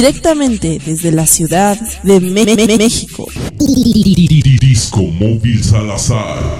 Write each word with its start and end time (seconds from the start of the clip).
Directamente 0.00 0.80
desde 0.82 1.12
la 1.12 1.26
ciudad 1.26 1.78
de 2.04 2.20
México. 2.78 3.26
Disco 4.58 5.02
Móvil 5.02 5.62
Salazar. 5.62 6.59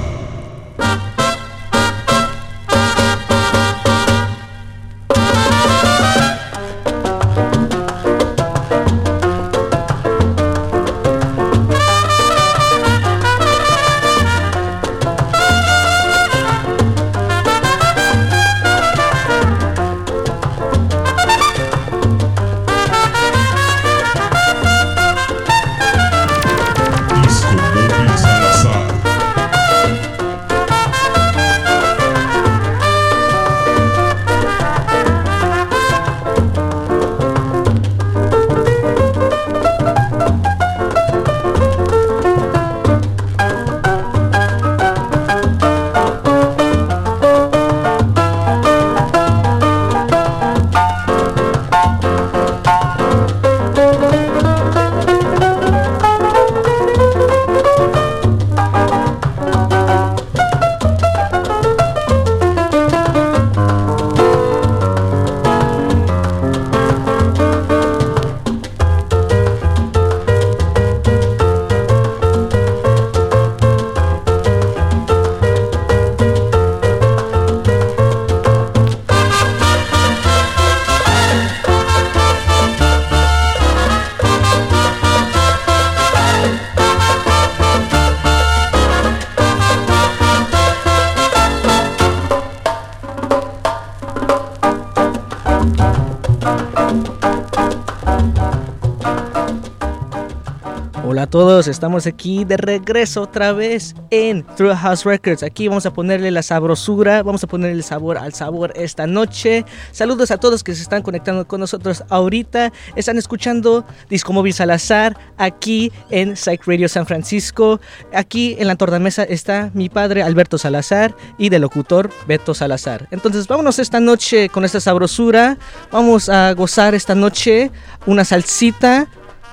Todos, 101.30 101.68
estamos 101.68 102.08
aquí 102.08 102.44
de 102.44 102.56
regreso 102.56 103.22
otra 103.22 103.52
vez 103.52 103.94
en 104.10 104.44
Through 104.56 104.74
House 104.74 105.04
Records. 105.04 105.44
Aquí 105.44 105.68
vamos 105.68 105.86
a 105.86 105.92
ponerle 105.92 106.32
la 106.32 106.42
sabrosura, 106.42 107.22
vamos 107.22 107.44
a 107.44 107.46
ponerle 107.46 107.76
el 107.76 107.84
sabor 107.84 108.18
al 108.18 108.34
sabor 108.34 108.72
esta 108.74 109.06
noche. 109.06 109.64
Saludos 109.92 110.32
a 110.32 110.38
todos 110.38 110.64
que 110.64 110.74
se 110.74 110.82
están 110.82 111.02
conectando 111.02 111.46
con 111.46 111.60
nosotros 111.60 112.02
ahorita. 112.08 112.72
Están 112.96 113.16
escuchando 113.16 113.84
Disco 114.08 114.32
Móvil 114.32 114.52
Salazar 114.52 115.16
aquí 115.38 115.92
en 116.10 116.36
Psych 116.36 116.66
Radio 116.66 116.88
San 116.88 117.06
Francisco. 117.06 117.80
Aquí 118.12 118.56
en 118.58 118.66
la 118.66 118.74
tornamesa 118.74 119.22
está 119.22 119.70
mi 119.72 119.88
padre 119.88 120.24
Alberto 120.24 120.58
Salazar 120.58 121.14
y 121.38 121.48
del 121.48 121.62
locutor 121.62 122.10
Beto 122.26 122.54
Salazar. 122.54 123.06
Entonces 123.12 123.46
vámonos 123.46 123.78
esta 123.78 124.00
noche 124.00 124.48
con 124.48 124.64
esta 124.64 124.80
sabrosura. 124.80 125.56
Vamos 125.92 126.28
a 126.28 126.52
gozar 126.54 126.96
esta 126.96 127.14
noche 127.14 127.70
una 128.06 128.24
salsita 128.24 129.06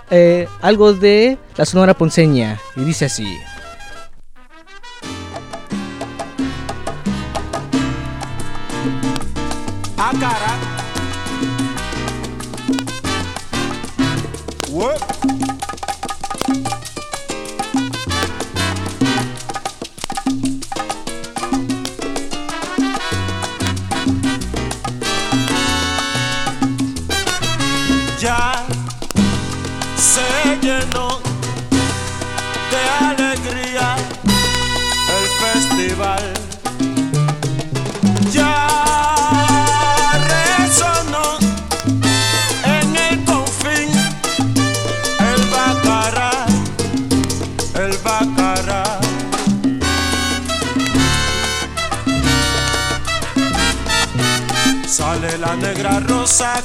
eh, 0.09 0.48
algo 0.62 0.94
de 0.94 1.38
la 1.56 1.65
Sonora 1.65 1.94
Ponceña 1.94 2.59
y 2.75 2.81
dice 2.81 3.06
así. 3.06 3.38
Ah? 9.98 10.57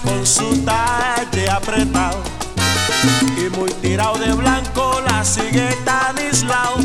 Con 0.03 0.27
su 0.27 0.65
talle 0.65 1.49
apretado. 1.49 2.21
Y 3.37 3.49
muy 3.57 3.71
tirado 3.75 4.19
de 4.19 4.33
blanco 4.33 5.01
la 5.09 5.25
sigue 5.25 5.77
tan 5.85 6.19
aislado. 6.19 6.79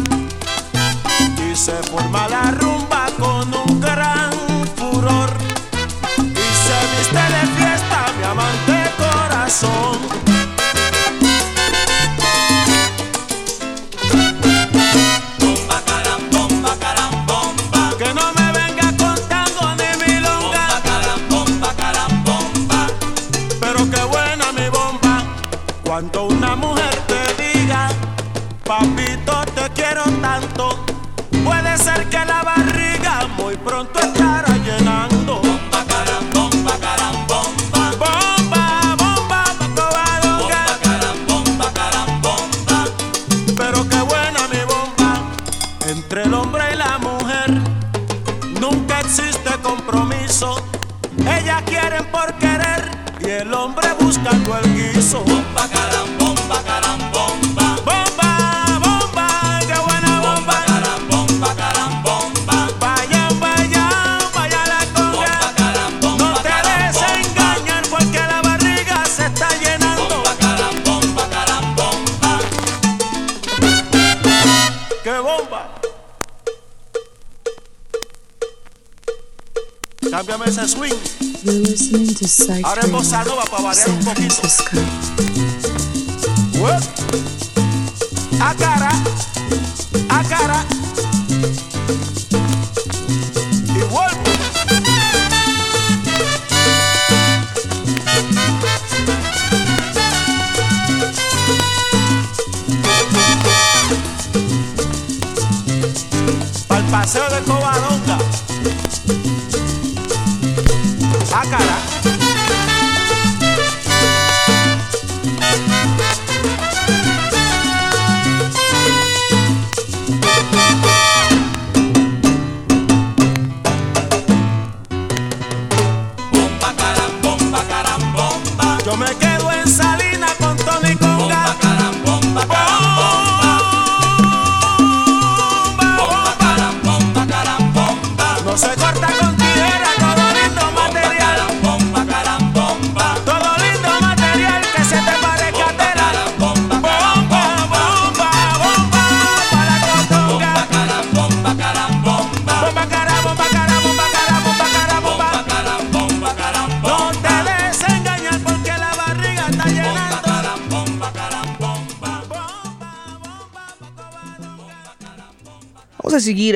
Y 1.43 1.55
se 1.55 1.73
forma 1.89 2.27
la 2.27 2.51
rumba 2.51 3.07
con 3.17 3.51
un 3.51 3.81
gran 3.81 4.31
furor. 4.75 5.29
Y 6.19 6.47
se 6.65 6.77
viste 6.97 7.15
de 7.15 7.47
fiesta 7.57 8.05
mi 8.19 8.25
amante 8.25 8.91
corazón 8.95 10.36
pronto 34.43 34.69
estará 34.69 34.86
Ahora 82.63 82.81
en 82.83 82.91
bossa 82.91 83.23
nova 83.23 83.45
para 83.45 83.63
variar 83.63 83.89
un 83.89 83.99
poquito. 84.03 84.41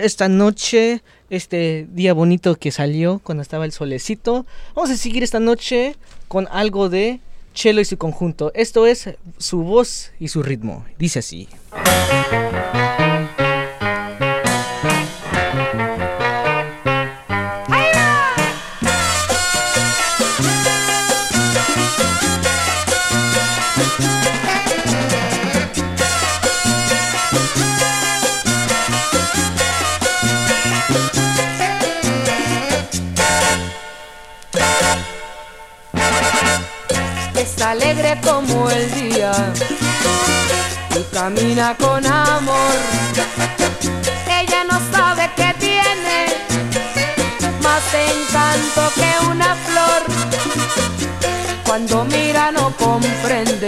esta 0.02 0.28
noche, 0.28 1.02
este 1.30 1.88
día 1.92 2.14
bonito 2.14 2.56
que 2.56 2.72
salió 2.72 3.20
cuando 3.24 3.42
estaba 3.42 3.66
el 3.66 3.72
solecito. 3.72 4.46
Vamos 4.76 4.90
a 4.90 4.98
seguir 4.98 5.24
esta 5.24 5.40
noche 5.40 5.96
con 6.28 6.48
algo 6.52 6.90
de 6.90 7.20
Chelo 7.54 7.82
y 7.82 7.86
su 7.86 7.98
conjunto. 7.98 8.52
Esto 8.56 8.88
es 8.88 9.10
su 9.38 9.64
voz 9.64 10.12
y 10.20 10.30
su 10.30 10.44
ritmo. 10.44 10.86
Dice 10.98 11.20
así. 11.20 11.48
camina 41.34 41.76
con 41.78 42.06
amor. 42.06 42.76
Ella 44.28 44.64
no 44.64 44.80
sabe 44.92 45.30
qué 45.36 45.54
tiene 45.60 46.26
más 47.62 47.84
encanto 47.94 48.82
que 48.96 49.28
una 49.30 49.56
flor. 49.56 50.02
Cuando 51.66 52.06
mira 52.06 52.52
no 52.52 52.76
comprende 52.76 53.61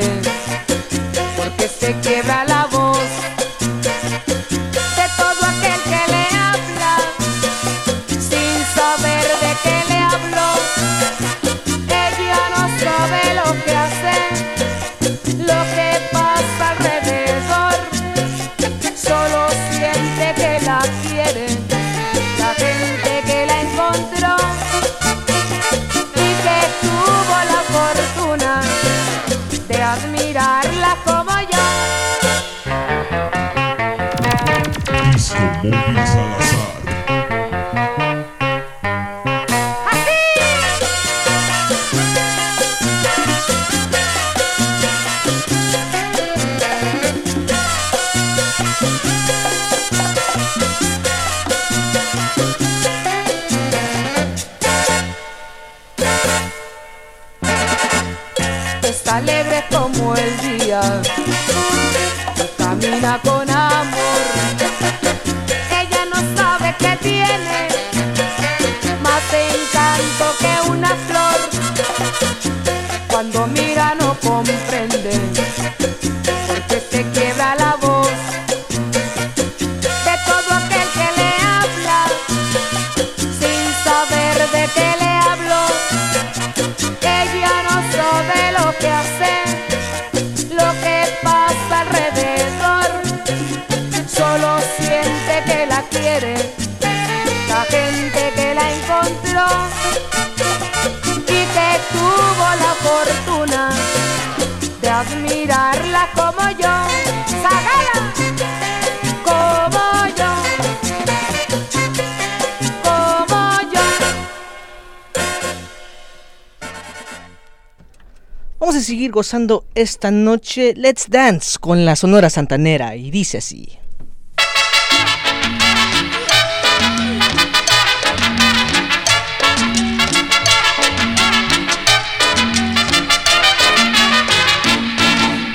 seguir 118.84 119.12
gozando 119.12 119.66
esta 119.76 120.12
noche, 120.12 120.74
let's 120.76 121.10
dance 121.10 121.58
con 121.60 121.86
la 121.86 121.96
Sonora 121.96 122.30
Santanera 122.30 122.96
y 122.96 123.12
dice 123.12 123.38
así. 123.38 123.78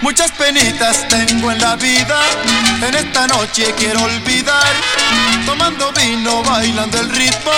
Muchas 0.00 0.32
penitas 0.32 1.06
tengo 1.08 1.52
en 1.52 1.61
la 1.61 1.76
vida, 1.76 2.20
en 2.87 2.94
esta 2.94 3.26
noche 3.26 3.75
quiero 3.76 4.02
olvidar. 4.02 4.75
Tomando 5.44 5.92
vino, 5.92 6.42
bailando 6.42 7.00
el 7.00 7.11
ritmo, 7.11 7.52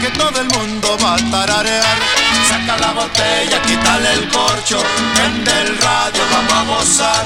que 0.00 0.10
todo 0.16 0.40
el 0.40 0.48
mundo 0.48 0.96
va 1.02 1.14
a 1.14 1.30
tararear. 1.30 2.27
Saca 2.48 2.78
la 2.78 2.92
botella, 2.92 3.60
quítale 3.60 4.12
el 4.14 4.28
corcho, 4.30 4.82
prende 5.14 5.52
el 5.60 5.76
radio, 5.76 6.22
vamos 6.32 6.52
a 6.54 6.62
gozar. 6.64 7.24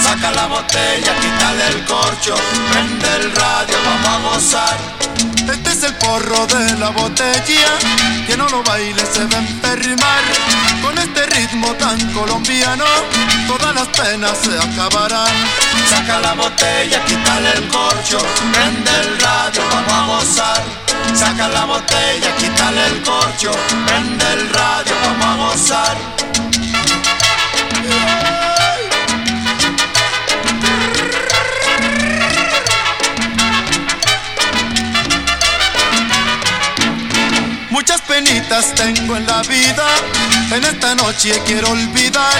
Saca 0.00 0.30
la 0.30 0.46
botella, 0.46 1.12
quítale 1.20 1.66
el 1.68 1.84
corcho, 1.84 2.34
prende 2.70 3.08
el 3.16 3.34
radio, 3.34 3.76
vamos 3.84 4.08
a 4.08 4.18
gozar. 4.28 4.76
Este 5.52 5.70
es 5.72 5.82
el 5.82 5.94
porro 5.94 6.46
de 6.46 6.78
la 6.78 6.90
botella, 6.90 7.72
que 8.28 8.36
no 8.36 8.48
lo 8.48 8.62
baile 8.62 9.04
se 9.06 9.26
va 9.26 9.38
a 9.38 9.40
enfermar. 9.40 10.22
Con 10.82 10.96
este 10.98 11.26
ritmo 11.26 11.74
tan 11.74 11.98
colombiano, 12.12 12.84
todas 13.48 13.74
las 13.74 13.88
penas 13.88 14.38
se 14.38 14.56
acabarán. 14.56 15.34
Saca 15.88 16.20
la 16.20 16.34
botella, 16.34 17.04
quítale 17.06 17.52
el 17.54 17.66
corcho, 17.66 18.18
prende 18.52 18.90
el 19.00 19.18
radio, 19.18 19.62
vamos 19.72 19.92
a 19.92 20.06
gozar. 20.06 20.89
Saca 21.14 21.48
la 21.48 21.64
botella, 21.66 22.36
quítale 22.38 22.86
el 22.86 23.02
corcho, 23.02 23.50
prende 23.86 24.32
el 24.32 24.48
radio, 24.50 24.94
vamos 25.02 25.26
a 25.26 25.36
gozar. 25.36 25.96
Muchas 37.90 38.06
penitas 38.06 38.72
tengo 38.76 39.16
en 39.16 39.26
la 39.26 39.42
vida, 39.42 39.84
en 40.52 40.64
esta 40.64 40.94
noche 40.94 41.42
quiero 41.44 41.70
olvidar. 41.70 42.38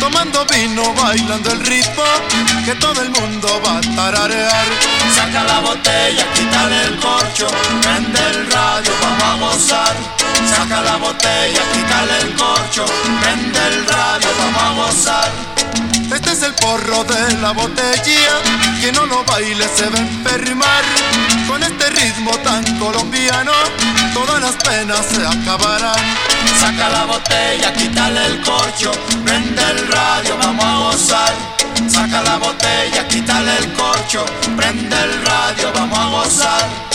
Tomando 0.00 0.46
vino, 0.46 0.94
bailando 0.94 1.52
el 1.52 1.60
ritmo, 1.60 2.02
que 2.64 2.74
todo 2.76 3.02
el 3.02 3.10
mundo 3.10 3.60
va 3.62 3.76
a 3.76 3.80
tararear. 3.94 4.66
Saca 5.14 5.44
la 5.44 5.60
botella, 5.60 6.24
quítale 6.32 6.84
el 6.84 6.98
corcho, 7.00 7.48
prende 7.82 8.18
el 8.30 8.50
radio, 8.50 8.92
vamos 9.02 9.22
a 9.22 9.36
gozar. 9.44 9.96
Saca 10.48 10.80
la 10.80 10.96
botella, 10.96 11.60
quítale 11.74 12.20
el 12.22 12.34
corcho, 12.34 12.86
prende 13.20 13.58
el 13.66 13.86
radio, 13.86 14.28
vamos 14.38 14.62
a 14.62 14.86
gozar. 14.86 15.32
Este 16.14 16.32
es 16.32 16.42
el 16.44 16.54
porro 16.54 17.04
de 17.04 17.34
la 17.42 17.52
botella, 17.52 18.40
que 18.80 18.90
no 18.90 19.04
lo 19.04 19.22
baile 19.24 19.68
se 19.76 19.90
va 19.90 19.98
a 19.98 20.00
enfermar. 20.00 20.82
Con 21.52 21.62
este 21.62 21.90
ritmo 21.90 22.30
tan 22.38 22.64
colombiano, 22.78 23.52
todas 24.14 24.40
las 24.40 24.56
penas 24.56 25.04
se 25.04 25.20
acabarán. 25.20 26.00
Saca 26.58 26.88
la 26.88 27.04
botella, 27.04 27.74
quítale 27.74 28.24
el 28.24 28.40
corcho, 28.40 28.90
prende 29.22 29.62
el 29.62 29.86
radio, 29.86 30.38
vamos 30.38 30.64
a 30.64 30.78
gozar. 30.78 31.34
Saca 31.88 32.22
la 32.22 32.38
botella, 32.38 33.06
quítale 33.06 33.58
el 33.58 33.72
corcho, 33.74 34.24
prende 34.56 34.96
el 34.96 35.26
radio, 35.26 35.70
vamos 35.74 35.98
a 35.98 36.06
gozar. 36.06 36.91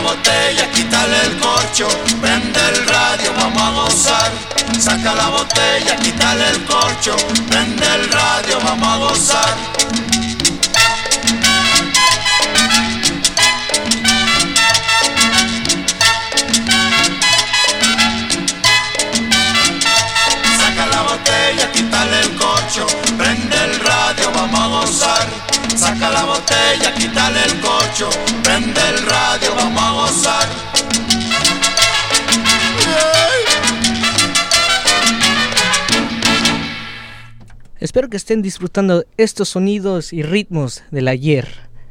La 0.00 0.10
botella, 0.10 0.70
quítale 0.70 1.20
el 1.26 1.36
corcho, 1.38 1.88
prende 2.20 2.60
el 2.68 2.86
radio, 2.86 3.32
vamos 3.36 3.62
a 3.62 3.70
gozar. 3.70 4.30
Saca 4.78 5.14
la 5.14 5.28
botella, 5.28 5.96
quítale 5.96 6.50
el 6.50 6.64
corcho, 6.66 7.16
prende 7.50 7.86
el 7.96 8.08
radio, 8.10 8.60
vamos 8.62 8.88
a 8.88 8.96
gozar. 8.96 9.56
Saca 20.58 20.86
la 20.94 21.02
botella, 21.02 21.72
quítale 21.72 22.20
el 22.20 22.36
corcho, 22.36 22.86
prende 23.16 23.56
el 23.64 23.80
radio, 23.80 23.97
gozar. 24.88 25.28
Saca 25.76 26.10
la 26.10 26.24
botella, 26.24 26.94
quítale 26.94 27.44
el 27.44 27.60
corcho, 27.60 28.08
prende 28.42 28.80
el 28.88 29.06
radio, 29.06 29.54
vamos 29.54 29.82
a 29.82 29.92
gozar. 29.92 30.48
Espero 37.80 38.08
que 38.08 38.16
estén 38.16 38.42
disfrutando 38.42 39.04
estos 39.18 39.50
sonidos 39.50 40.12
y 40.12 40.22
ritmos 40.22 40.82
del 40.90 41.06
ayer, 41.06 41.46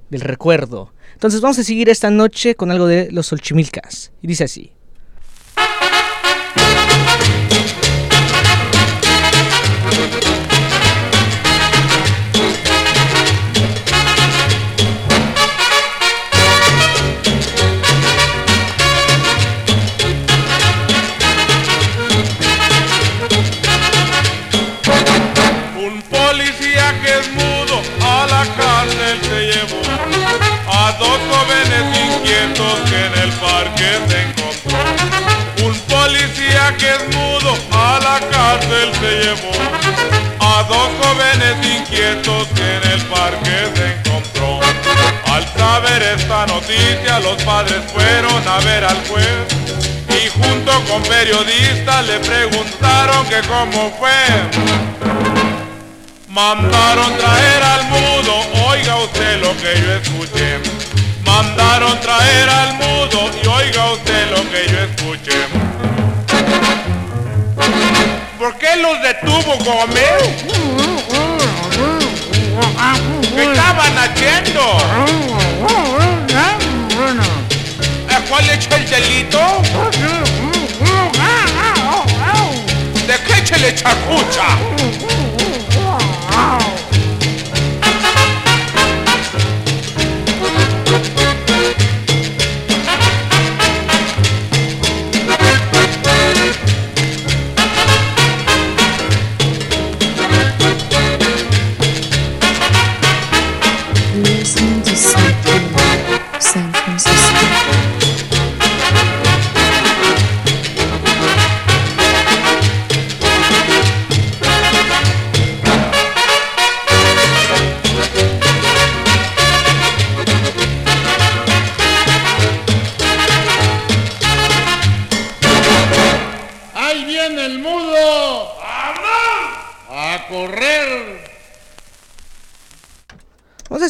del 0.09 0.21
recuerdo. 0.21 0.91
Entonces 1.13 1.39
vamos 1.39 1.59
a 1.59 1.63
seguir 1.63 1.89
esta 1.89 2.09
noche 2.09 2.55
con 2.55 2.71
algo 2.71 2.87
de 2.87 3.09
los 3.11 3.31
Olchimilcas. 3.31 4.11
Y 4.21 4.27
dice 4.27 4.43
así. 4.43 4.76
A 39.29 40.63
dos 40.69 40.89
jóvenes 41.01 41.57
inquietos 41.61 42.47
que 42.55 42.75
en 42.77 42.91
el 42.93 43.01
parque 43.07 43.67
se 43.75 43.85
encontró. 43.97 44.61
Al 45.33 45.45
saber 45.57 46.01
esta 46.17 46.47
noticia 46.47 47.19
los 47.19 47.43
padres 47.43 47.81
fueron 47.91 48.47
a 48.47 48.59
ver 48.59 48.85
al 48.85 48.95
juez 49.07 49.45
y 50.07 50.29
junto 50.29 50.71
con 50.85 51.03
periodistas 51.03 52.07
le 52.07 52.19
preguntaron 52.21 53.25
que 53.27 53.41
cómo 53.49 53.91
fue. 53.99 54.11
Mandaron 56.29 57.17
traer 57.17 57.63
al 57.63 57.83
mudo, 57.89 58.33
oiga 58.69 58.95
usted 58.95 59.41
lo 59.41 59.57
que 59.57 59.81
yo 59.81 59.93
escuché. 59.95 60.59
Mandaron 61.25 61.99
traer 61.99 62.49
al 62.49 62.75
mudo 62.75 63.29
y 63.43 63.47
oiga 63.47 63.91
usted 63.91 64.31
lo 64.31 64.49
que 64.49 64.71
yo 64.71 64.79
escuché. 64.79 65.67
¿Por 68.37 68.55
qué 68.59 68.75
los 68.75 69.01
detuvo 69.01 69.57
Gómez? 69.65 70.45
¿Qué 73.35 73.43
estaban 73.43 73.97
haciendo? 73.97 74.77
¿A 78.09 78.21
cuál 78.29 78.49
hecho 78.51 78.69
el 78.75 78.89
delito? 78.89 79.39
¿De 83.07 83.15
qué 83.25 83.45
se 83.47 83.57
le 83.57 83.73
chacucha? 83.73 84.45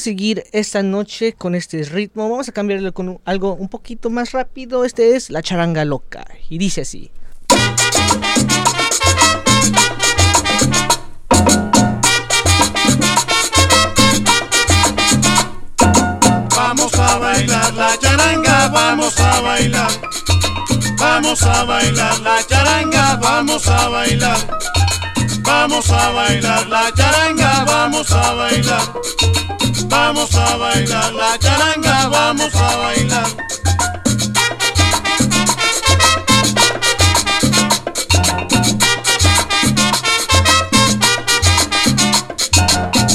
Seguir 0.07 0.45
esta 0.53 0.83
noche 0.83 1.33
con 1.33 1.53
este 1.53 1.83
ritmo. 1.83 2.29
Vamos 2.29 2.47
a 2.47 2.53
cambiarlo 2.53 2.93
con 2.93 3.19
algo 3.25 3.55
un 3.55 3.67
poquito 3.67 4.09
más 4.09 4.31
rápido. 4.31 4.85
Este 4.85 5.17
es 5.17 5.29
la 5.29 5.41
charanga 5.41 5.83
loca. 5.83 6.25
Y 6.49 6.57
dice 6.57 6.79
así. 6.79 7.11
Vamos 16.55 16.93
a 16.93 17.17
bailar 17.17 17.73
la 17.73 17.99
charanga, 17.99 18.69
vamos 18.69 19.15
bailar, 19.43 19.91
vamos 20.97 21.43
a 21.43 21.63
bailar 21.65 22.19
la 22.21 22.37
charanga, 22.47 23.15
vamos 23.17 23.67
a 23.67 23.89
bailar. 23.89 24.37
Vamos 25.41 25.89
a 25.91 26.11
bailar 26.11 26.67
la 26.67 26.93
charanga, 26.93 27.65
vamos 27.65 28.11
a 28.11 28.33
bailar. 28.33 28.81
Vamos 29.89 30.33
a 30.35 30.57
bailar 30.57 31.13
la 31.13 31.37
charanga, 31.39 32.07
vamos 32.09 32.53
a 32.55 32.75
bailar. 32.77 33.27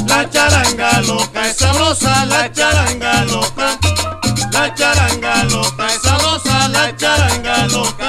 La 0.06 0.30
charanga 0.30 1.00
loca 1.02 1.48
es 1.48 1.56
sabrosa, 1.56 2.26
la 2.26 2.50
charanga 2.52 3.24
loca. 3.24 3.78
La 4.52 4.74
charanga 4.74 5.44
loca 5.44 5.86
es 5.86 6.02
sabrosa, 6.02 6.68
la 6.68 6.96
charanga 6.96 7.66
loca. 7.68 8.08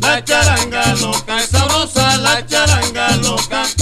La 0.00 0.24
charanga 0.24 0.94
loca 0.94 1.38
es 1.38 1.50
sabrosa, 1.50 2.16
la 2.18 2.46
charanga 2.46 3.16
loca. 3.16 3.77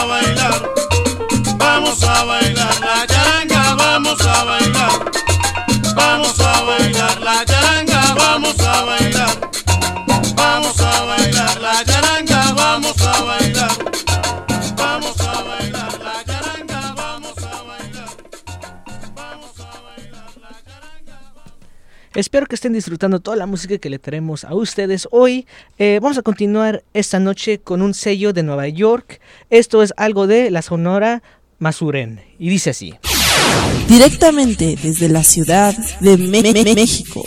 A 0.00 0.06
bailar. 0.06 0.72
Vamos 1.58 2.02
a 2.02 2.24
bailar 2.24 2.80
la 2.80 3.06
charanga, 3.06 3.74
vamos 3.74 4.20
a 4.26 4.44
bailar. 4.44 4.92
Vamos 5.94 6.40
a 6.40 6.62
bailar 6.62 7.20
la 7.20 7.44
charanga, 7.44 8.14
vamos 8.14 8.60
a 8.60 8.84
bailar. 8.84 9.50
Vamos 10.36 10.80
a 10.80 11.04
bailar 11.04 11.60
la 11.60 11.84
charanga, 11.84 12.52
vamos 12.54 13.00
a 13.02 13.22
bailar. 13.22 13.70
Vamos 14.76 15.20
a 15.20 15.42
bailar 15.48 15.92
la 16.06 16.24
charanga, 16.24 16.80
vamos 16.96 17.38
a 17.44 17.62
bailar. 17.62 18.08
Espero 22.14 22.46
que 22.46 22.54
estén 22.54 22.72
disfrutando 22.72 23.20
toda 23.20 23.36
la 23.36 23.46
música 23.46 23.78
que 23.78 23.90
le 23.90 23.98
traemos 23.98 24.44
a 24.44 24.54
ustedes 24.54 25.08
hoy. 25.10 25.46
Eh, 25.78 25.98
vamos 26.02 26.18
a 26.18 26.22
continuar 26.22 26.82
esta 26.94 27.18
noche 27.20 27.60
con 27.60 27.82
un 27.82 27.94
sello 27.94 28.32
de 28.32 28.42
Nueva 28.42 28.66
York. 28.68 29.20
Esto 29.50 29.82
es 29.82 29.92
algo 29.96 30.26
de 30.26 30.50
la 30.50 30.62
Sonora 30.62 31.22
Masuren. 31.58 32.20
Y 32.38 32.48
dice 32.50 32.70
así. 32.70 32.94
Directamente 33.88 34.76
desde 34.80 35.08
la 35.08 35.24
ciudad 35.24 35.76
de 36.00 36.16
Me- 36.16 36.42
Me- 36.42 36.52
Me- 36.52 36.74
México. 36.74 37.24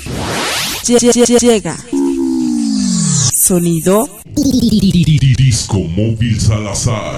Lle- 0.85 0.99
lle- 0.99 1.39
Llega. 1.39 1.77
Sonido 3.45 4.07
Disco 5.37 5.79
Móvil 5.79 6.39
Salazar. 6.39 7.15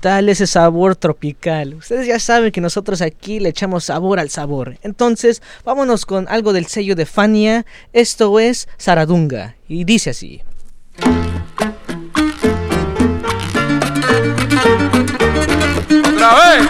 tal 0.00 0.28
ese 0.28 0.46
sabor 0.46 0.96
tropical? 0.96 1.74
Ustedes 1.74 2.06
ya 2.06 2.18
saben 2.18 2.50
que 2.50 2.60
nosotros 2.60 3.02
aquí 3.02 3.38
le 3.40 3.50
echamos 3.50 3.84
sabor 3.84 4.18
al 4.18 4.30
sabor. 4.30 4.78
Entonces, 4.82 5.42
vámonos 5.64 6.06
con 6.06 6.26
algo 6.28 6.52
del 6.52 6.66
sello 6.66 6.96
de 6.96 7.06
Fania. 7.06 7.66
Esto 7.92 8.40
es 8.40 8.68
Saradunga 8.78 9.56
y 9.68 9.84
dice 9.84 10.10
así. 10.10 10.42
Otra. 16.20 16.69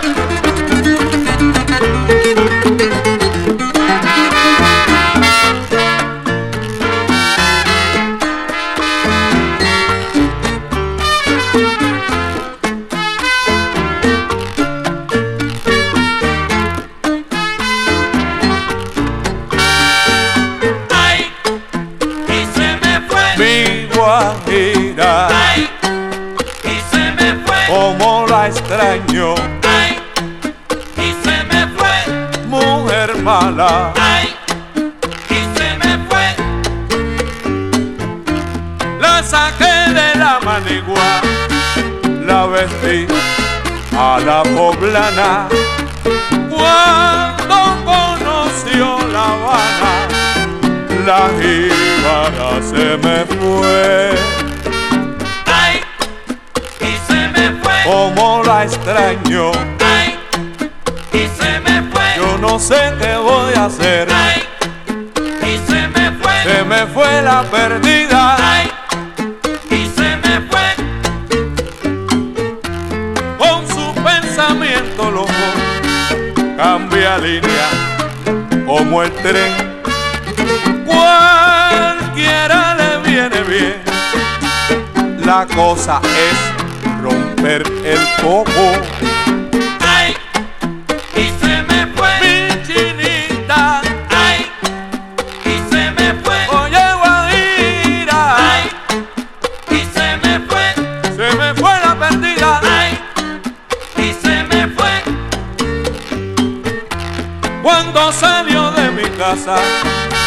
cuando 107.63 108.13
salió 108.13 108.71
de 108.73 108.91
mi 108.91 109.09
casa 109.17 109.57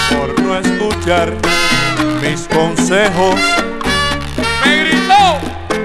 por 0.10 0.40
no 0.42 0.58
escuchar 0.58 1.34
mis 2.22 2.48
consejos. 2.48 3.36
Me 4.66 4.78
gritó, 4.78 5.40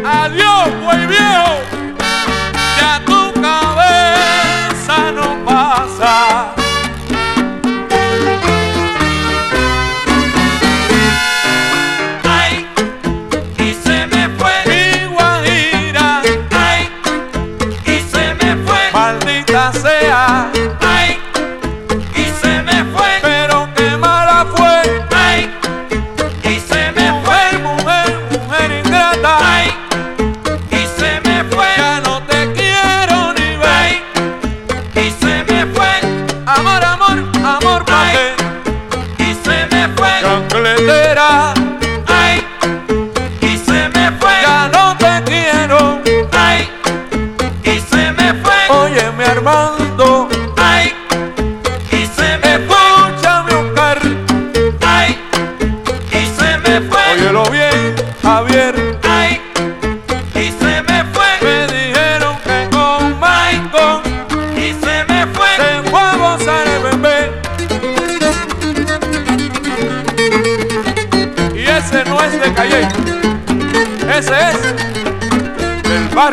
adiós, 0.05 0.69
buen 0.85 1.09
viejo. 1.09 1.78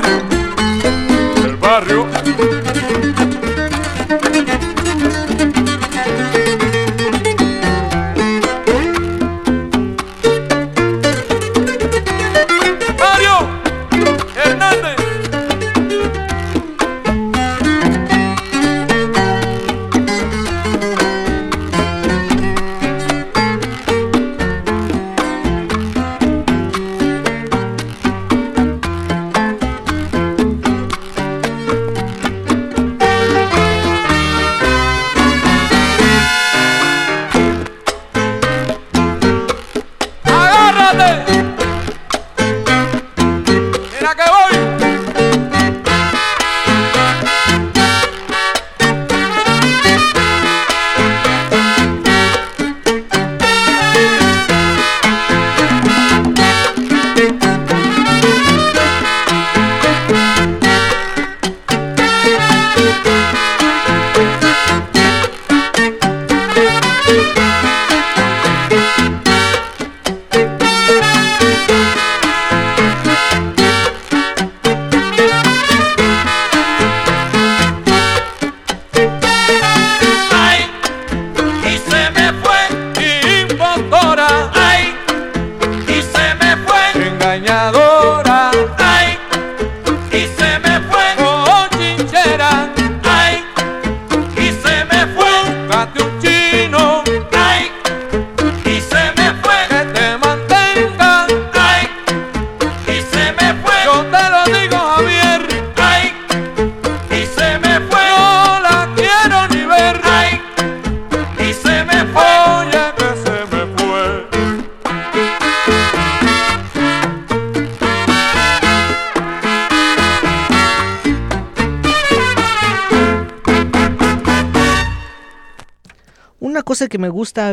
Del 0.02 0.35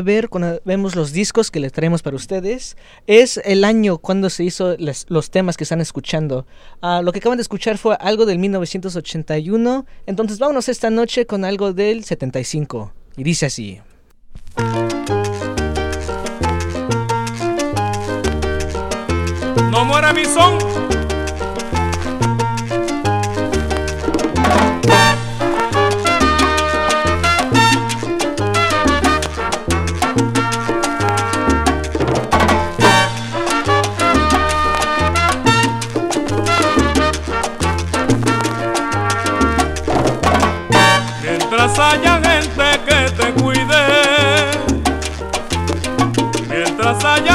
ver 0.03 0.29
cuando 0.29 0.61
vemos 0.65 0.95
los 0.95 1.13
discos 1.13 1.51
que 1.51 1.61
les 1.61 1.73
traemos 1.73 2.03
para 2.03 2.17
ustedes 2.17 2.77
es 3.07 3.41
el 3.45 3.65
año 3.65 3.99
cuando 3.99 4.31
se 4.31 4.45
hizo 4.45 4.77
los 4.79 5.31
temas 5.31 5.57
que 5.57 5.65
están 5.65 5.81
escuchando. 5.81 6.47
Ah, 6.81 7.01
lo 7.03 7.13
que 7.13 7.19
acaban 7.19 7.39
de 7.39 7.43
escuchar 7.43 7.79
fue 7.79 7.97
algo 8.01 8.27
del 8.27 8.39
1981, 8.39 9.87
entonces 10.07 10.39
vámonos 10.39 10.69
esta 10.69 10.91
noche 10.91 11.27
con 11.27 11.45
algo 11.45 11.73
del 11.73 12.05
75. 12.05 12.93
Y 13.17 13.25
dice 13.25 13.47
así. 13.47 13.81
No 19.71 19.85
muera 19.85 20.13
mi 20.13 20.25
son. 20.25 21.02
Mientras 47.05 47.32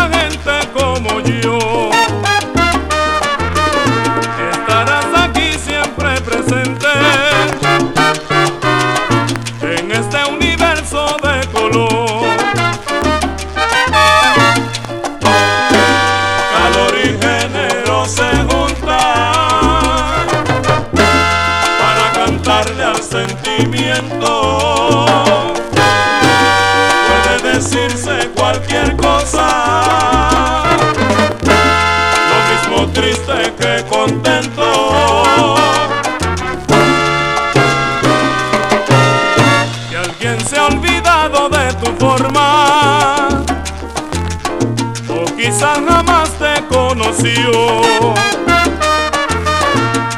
conoció. 47.18 48.14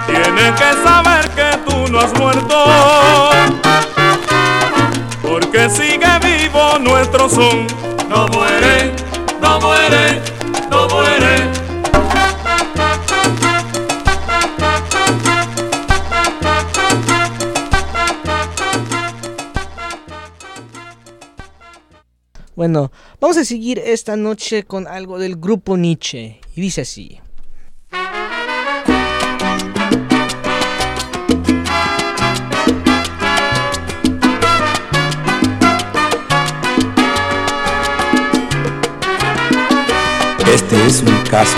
Tiene 0.06 0.54
que 0.56 0.84
saber 0.84 1.30
que 1.32 1.58
tú 1.70 1.92
no 1.92 2.00
has 2.00 2.14
muerto, 2.20 2.66
porque 5.22 5.70
sigue 5.70 6.08
vivo 6.22 6.80
nuestro 6.80 7.30
son. 7.30 7.68
No 8.10 8.28
muere, 8.28 8.92
no 9.42 9.60
muere, 9.60 10.22
no 10.70 10.88
muere. 10.88 11.70
Bueno, 22.56 22.92
vamos 23.22 23.38
a 23.38 23.46
seguir 23.46 23.80
esta 23.80 24.18
noche 24.18 24.64
con 24.64 24.86
algo 24.86 25.18
del 25.18 25.38
grupo 25.38 25.78
Nietzsche. 25.78 26.42
Y 26.60 26.62
dice 26.62 26.82
así. 26.82 27.18
Este 40.54 40.86
es 40.86 41.02
un 41.02 41.18
caso 41.30 41.56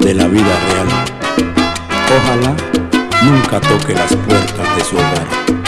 de 0.00 0.12
la 0.12 0.26
vida 0.26 0.42
real. 0.42 0.88
Ojalá 2.18 2.54
nunca 3.22 3.58
toque 3.58 3.94
las 3.94 4.14
puertas 4.16 4.76
de 4.76 4.84
su 4.84 4.96
hogar. 4.96 5.65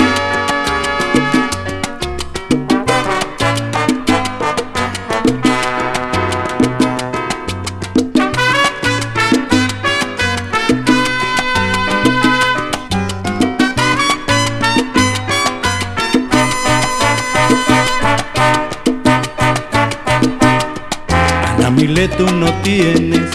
Anamile, 21.98 22.16
tú 22.16 22.32
no 22.32 22.52
tienes, 22.62 23.28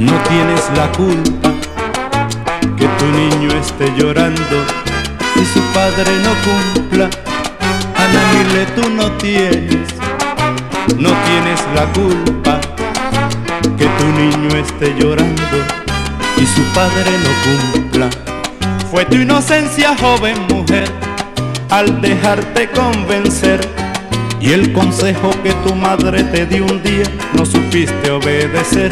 no 0.00 0.12
tienes 0.28 0.70
la 0.76 0.90
culpa 0.90 1.52
que 2.76 2.86
tu 2.98 3.04
niño 3.06 3.48
esté 3.54 3.92
llorando 3.96 4.64
y 5.36 5.44
su 5.44 5.60
padre 5.72 6.10
no 6.24 6.32
cumpla. 6.42 7.08
Anamile, 7.94 8.66
tú 8.74 8.90
no 8.90 9.12
tienes, 9.18 9.88
no 10.98 11.10
tienes 11.26 11.60
la 11.76 11.84
culpa 11.92 12.60
que 13.78 13.86
tu 13.86 14.06
niño 14.06 14.56
esté 14.56 14.92
llorando 14.98 15.58
y 16.36 16.46
su 16.46 16.62
padre 16.74 17.12
no 17.22 17.72
cumpla. 17.72 18.10
Fue 18.90 19.04
tu 19.04 19.14
inocencia, 19.14 19.94
joven 19.96 20.34
mujer, 20.48 20.90
al 21.70 22.00
dejarte 22.00 22.68
convencer 22.70 23.83
y 24.44 24.52
el 24.52 24.74
consejo 24.74 25.30
que 25.42 25.54
tu 25.66 25.74
madre 25.74 26.22
te 26.24 26.44
dio 26.44 26.66
un 26.66 26.82
día 26.82 27.04
no 27.32 27.46
supiste 27.46 28.10
obedecer. 28.10 28.90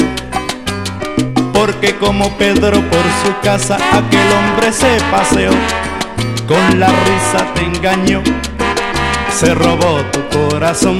Porque 1.52 1.94
como 1.96 2.30
Pedro 2.38 2.80
por 2.80 3.04
su 3.22 3.38
casa 3.42 3.76
aquel 3.92 4.32
hombre 4.32 4.72
se 4.72 4.96
paseó, 5.10 5.50
con 6.48 6.80
la 6.80 6.86
risa 6.86 7.52
te 7.54 7.64
engañó, 7.64 8.22
se 9.30 9.54
robó 9.54 10.00
tu 10.10 10.38
corazón. 10.38 10.98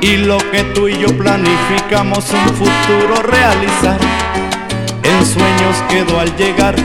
Y 0.00 0.18
lo 0.18 0.38
que 0.52 0.62
tú 0.72 0.86
y 0.86 0.96
yo 0.96 1.08
planificamos 1.18 2.24
un 2.30 2.54
futuro 2.54 3.20
realizar, 3.24 3.98
en 5.02 5.26
sueños 5.26 5.82
quedó 5.88 6.20
al 6.20 6.36
llegar 6.36 6.76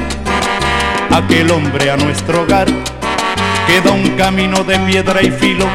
aquel 1.12 1.52
hombre 1.52 1.92
a 1.92 1.98
nuestro 1.98 2.42
hogar. 2.42 2.68
Queda 3.68 3.92
un 3.92 4.10
camino 4.18 4.64
de 4.64 4.80
piedra 4.80 5.22
y 5.22 5.30
filo 5.30 5.68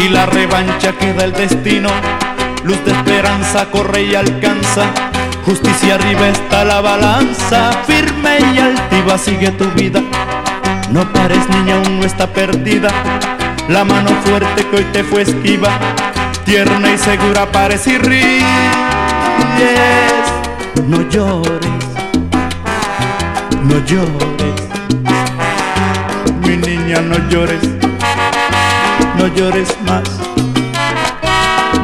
y 0.00 0.08
la 0.08 0.26
revancha 0.26 0.92
queda 0.92 1.24
el 1.24 1.32
destino. 1.32 1.88
Luz 2.64 2.82
de 2.84 2.92
esperanza 2.92 3.66
corre 3.70 4.02
y 4.04 4.14
alcanza. 4.14 4.86
Justicia 5.44 5.94
arriba 5.94 6.28
está 6.28 6.64
la 6.64 6.80
balanza, 6.80 7.72
firme 7.86 8.38
y 8.54 8.58
altiva 8.58 9.18
sigue 9.18 9.50
tu 9.52 9.64
vida. 9.72 10.02
No 10.90 11.10
pares 11.12 11.48
niña, 11.48 11.76
aún 11.76 12.00
no 12.00 12.06
está 12.06 12.26
perdida. 12.26 12.88
La 13.68 13.84
mano 13.84 14.10
fuerte 14.24 14.66
que 14.66 14.76
hoy 14.76 14.86
te 14.92 15.04
fue 15.04 15.22
esquiva, 15.22 15.70
tierna 16.44 16.92
y 16.92 16.98
segura 16.98 17.46
parece 17.50 17.92
y 17.92 17.98
ríes. 17.98 18.44
No 20.86 21.08
llores, 21.08 21.60
no 23.62 23.78
llores, 23.84 24.60
mi 26.42 26.56
niña 26.56 27.00
no 27.00 27.16
llores 27.28 27.79
no 29.20 29.26
llores 29.34 29.68
más, 29.84 30.08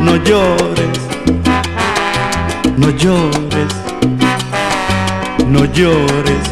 no 0.00 0.16
llores, 0.16 0.98
no 2.78 2.88
llores, 2.88 3.72
no 5.46 5.64
llores, 5.66 6.44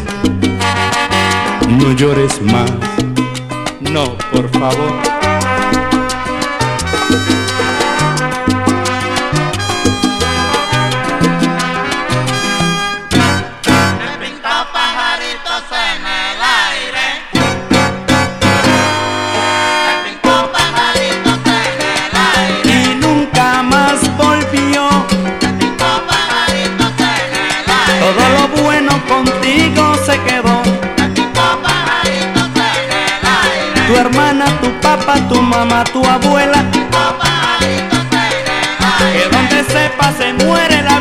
no 1.78 1.92
llores 1.92 2.42
más, 2.42 2.70
no, 3.80 4.18
por 4.30 4.50
favor. 4.50 5.14
Papá, 35.04 35.20
tu 35.28 35.40
mamá, 35.40 35.84
tu 35.84 36.04
abuela. 36.04 36.64
Que 39.12 39.28
donde 39.30 39.64
sepa 39.64 40.12
se 40.12 40.32
muere 40.32 40.82
la 40.82 41.00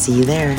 See 0.00 0.16
you 0.16 0.24
there. 0.24 0.56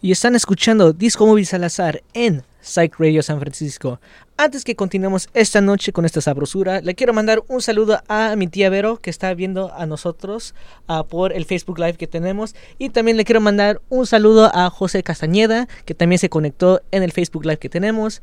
Y 0.00 0.12
están 0.12 0.34
escuchando 0.34 0.94
Disco 0.94 1.26
Móvil 1.26 1.44
Salazar 1.44 2.02
en 2.14 2.42
Psych 2.62 2.98
Radio 2.98 3.22
San 3.22 3.38
Francisco. 3.38 4.00
Antes 4.38 4.64
que 4.64 4.76
continuemos 4.76 5.28
esta 5.34 5.60
noche 5.60 5.92
con 5.92 6.04
esta 6.04 6.20
sabrosura, 6.20 6.80
le 6.80 6.94
quiero 6.94 7.12
mandar 7.12 7.42
un 7.48 7.60
saludo 7.60 8.00
a 8.08 8.34
mi 8.36 8.48
tía 8.48 8.70
Vero 8.70 8.98
que 8.98 9.10
está 9.10 9.32
viendo 9.34 9.72
a 9.74 9.86
nosotros 9.86 10.54
uh, 10.88 11.04
por 11.04 11.32
el 11.32 11.44
Facebook 11.44 11.78
Live 11.78 11.94
que 11.94 12.06
tenemos. 12.06 12.54
Y 12.78 12.90
también 12.90 13.16
le 13.16 13.24
quiero 13.24 13.40
mandar 13.40 13.80
un 13.88 14.06
saludo 14.06 14.50
a 14.54 14.70
José 14.70 15.02
Castañeda 15.02 15.68
que 15.84 15.94
también 15.94 16.18
se 16.18 16.28
conectó 16.28 16.82
en 16.90 17.02
el 17.02 17.12
Facebook 17.12 17.44
Live 17.44 17.58
que 17.58 17.68
tenemos. 17.68 18.22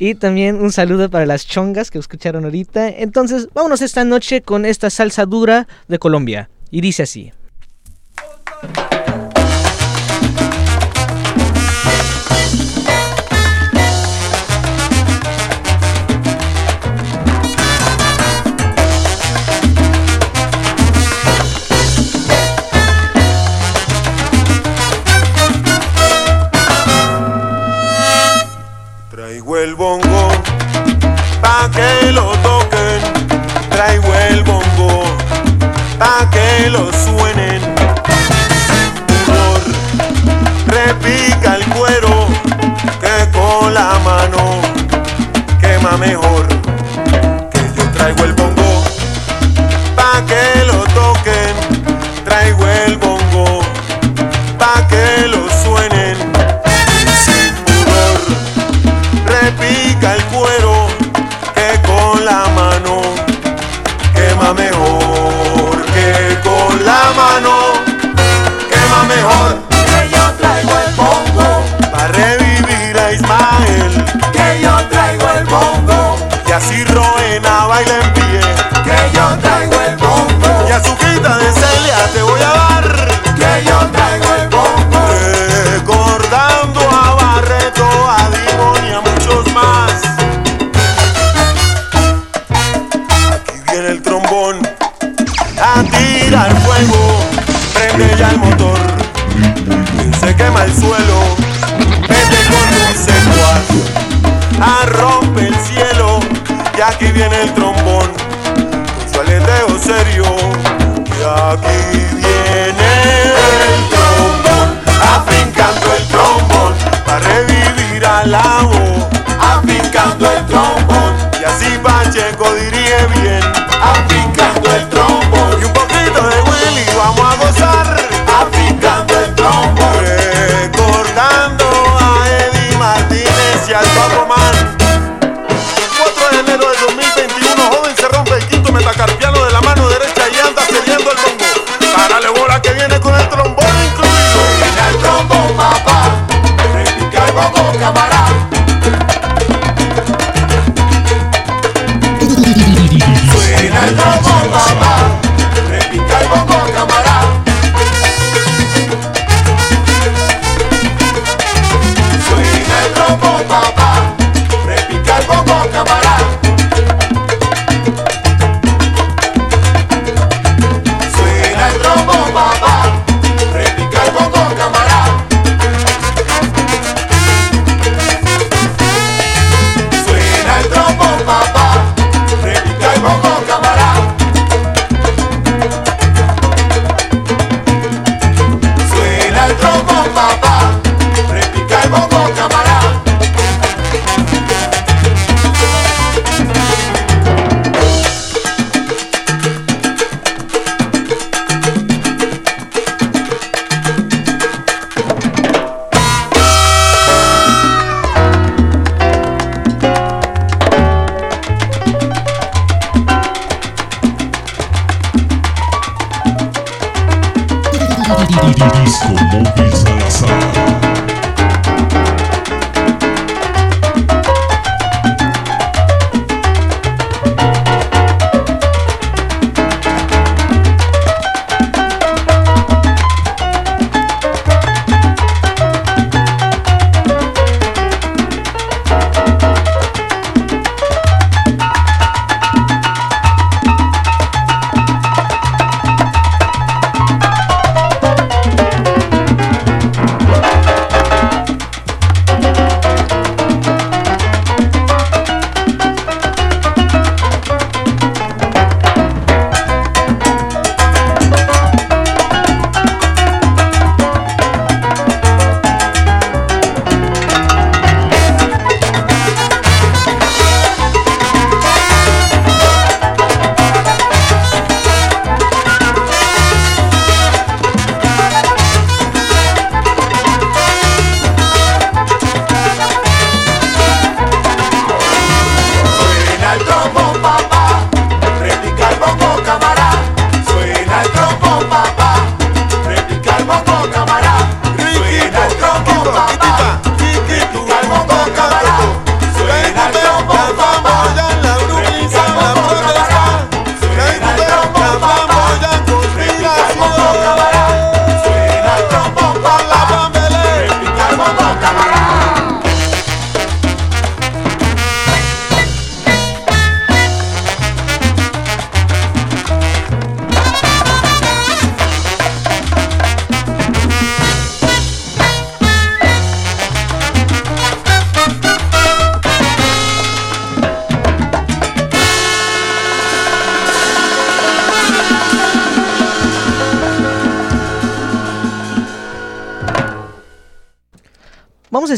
Y 0.00 0.14
también 0.14 0.56
un 0.56 0.72
saludo 0.72 1.10
para 1.10 1.26
las 1.26 1.46
chongas 1.46 1.90
que 1.90 1.98
escucharon 1.98 2.44
ahorita. 2.44 2.88
Entonces, 2.88 3.48
vámonos 3.52 3.82
esta 3.82 4.02
noche 4.02 4.40
con 4.40 4.64
esta 4.64 4.88
salsa 4.88 5.26
dura 5.26 5.68
de 5.88 5.98
Colombia. 5.98 6.48
Y 6.70 6.80
dice 6.80 7.02
así. 7.02 7.32
Lo 36.68 36.90
suenen. 36.92 37.60
Sudor, 39.24 39.60
repica 40.66 41.56
el 41.56 41.64
cuero 41.66 42.26
que 43.00 43.30
con 43.30 43.72
la 43.72 43.98
mano 44.04 44.60
quema 45.60 45.96
mejor. 45.96 46.46
Que 47.50 47.60
yo 47.76 47.88
traigo 47.92 48.24
el 48.24 48.39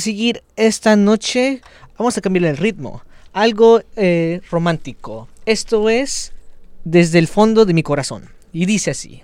seguir 0.02 0.42
esta 0.56 0.96
noche, 0.96 1.62
vamos 1.96 2.18
a 2.18 2.20
cambiar 2.20 2.44
el 2.44 2.56
ritmo. 2.56 3.02
Algo 3.32 3.80
eh, 3.96 4.40
romántico. 4.50 5.28
Esto 5.46 5.88
es 5.88 6.32
desde 6.84 7.18
el 7.18 7.28
fondo 7.28 7.64
de 7.64 7.72
mi 7.72 7.82
corazón. 7.82 8.28
Y 8.52 8.66
dice 8.66 8.90
así. 8.90 9.22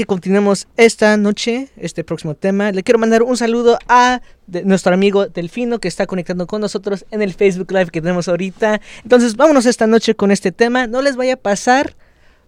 que 0.00 0.06
continuemos 0.06 0.66
esta 0.78 1.14
noche, 1.18 1.68
este 1.76 2.04
próximo 2.04 2.34
tema, 2.34 2.72
le 2.72 2.82
quiero 2.82 2.98
mandar 2.98 3.22
un 3.22 3.36
saludo 3.36 3.78
a 3.86 4.22
nuestro 4.64 4.94
amigo 4.94 5.26
Delfino 5.26 5.78
que 5.78 5.88
está 5.88 6.06
conectando 6.06 6.46
con 6.46 6.62
nosotros 6.62 7.04
en 7.10 7.20
el 7.20 7.34
Facebook 7.34 7.70
Live 7.70 7.90
que 7.90 8.00
tenemos 8.00 8.26
ahorita. 8.26 8.80
Entonces, 9.02 9.36
vámonos 9.36 9.66
esta 9.66 9.86
noche 9.86 10.14
con 10.14 10.30
este 10.30 10.52
tema. 10.52 10.86
No 10.86 11.02
les 11.02 11.16
vaya 11.16 11.34
a 11.34 11.36
pasar 11.36 11.96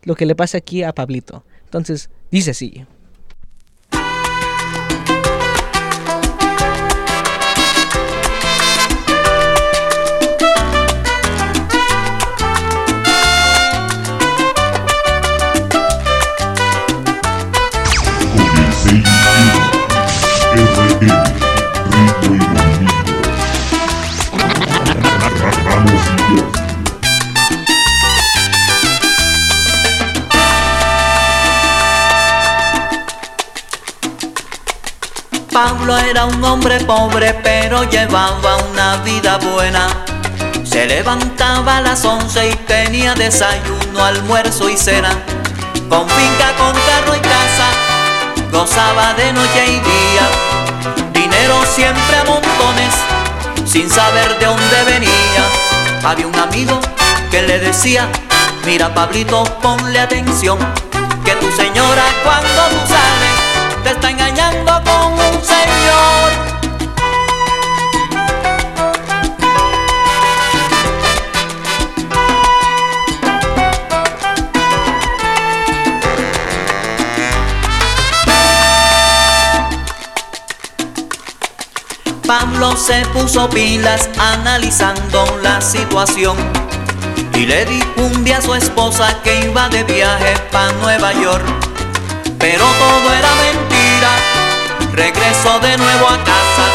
lo 0.04 0.14
que 0.14 0.24
le 0.24 0.34
pasa 0.34 0.56
aquí 0.56 0.82
a 0.82 0.94
Pablito. 0.94 1.44
Entonces, 1.66 2.08
dice 2.30 2.52
así. 2.52 2.86
Pablo 35.52 35.98
era 35.98 36.24
un 36.24 36.42
hombre 36.42 36.80
pobre 36.80 37.34
pero 37.42 37.84
llevaba 37.84 38.56
una 38.70 38.96
vida 39.04 39.36
buena. 39.38 39.86
Se 40.64 40.86
levantaba 40.86 41.76
a 41.76 41.80
las 41.82 42.04
once 42.04 42.48
y 42.48 42.54
tenía 42.66 43.14
desayuno, 43.14 44.04
almuerzo 44.04 44.68
y 44.70 44.76
cena. 44.76 45.10
Con 45.88 46.08
finca, 46.08 46.52
con 46.56 46.72
carro 46.72 47.16
y 47.16 47.20
casa, 47.20 47.68
gozaba 48.50 49.12
de 49.14 49.32
noche 49.32 49.66
y 49.66 49.80
día. 49.80 50.51
Dinero 51.42 51.64
siempre 51.74 52.16
a 52.18 52.24
montones, 52.24 52.94
sin 53.66 53.90
saber 53.90 54.38
de 54.38 54.46
dónde 54.46 54.84
venía. 54.86 55.44
Había 56.04 56.28
un 56.28 56.38
amigo 56.38 56.78
que 57.32 57.42
le 57.42 57.58
decía, 57.58 58.08
mira 58.64 58.94
Pablito, 58.94 59.42
ponle 59.60 59.98
atención, 59.98 60.56
que 61.24 61.32
tu 61.32 61.50
señora 61.50 62.04
cuando 62.22 62.62
tú 62.70 62.86
sales 62.86 63.82
te 63.82 63.90
está 63.90 64.10
engañando 64.10 64.84
con 64.84 65.14
un 65.14 65.42
señor. 65.42 66.51
Pablo 82.38 82.74
se 82.78 83.04
puso 83.12 83.46
pilas 83.50 84.08
analizando 84.18 85.38
la 85.42 85.60
situación 85.60 86.34
y 87.34 87.44
le 87.44 87.66
dijo 87.66 87.92
un 87.98 88.24
día 88.24 88.38
a 88.38 88.40
su 88.40 88.54
esposa 88.54 89.20
que 89.22 89.44
iba 89.44 89.68
de 89.68 89.84
viaje 89.84 90.34
para 90.50 90.72
Nueva 90.80 91.12
York. 91.12 91.44
Pero 92.38 92.64
todo 92.64 93.12
era 93.12 93.28
mentira, 93.34 94.12
regresó 94.94 95.60
de 95.60 95.76
nuevo 95.76 96.08
a 96.08 96.16
casa, 96.24 96.66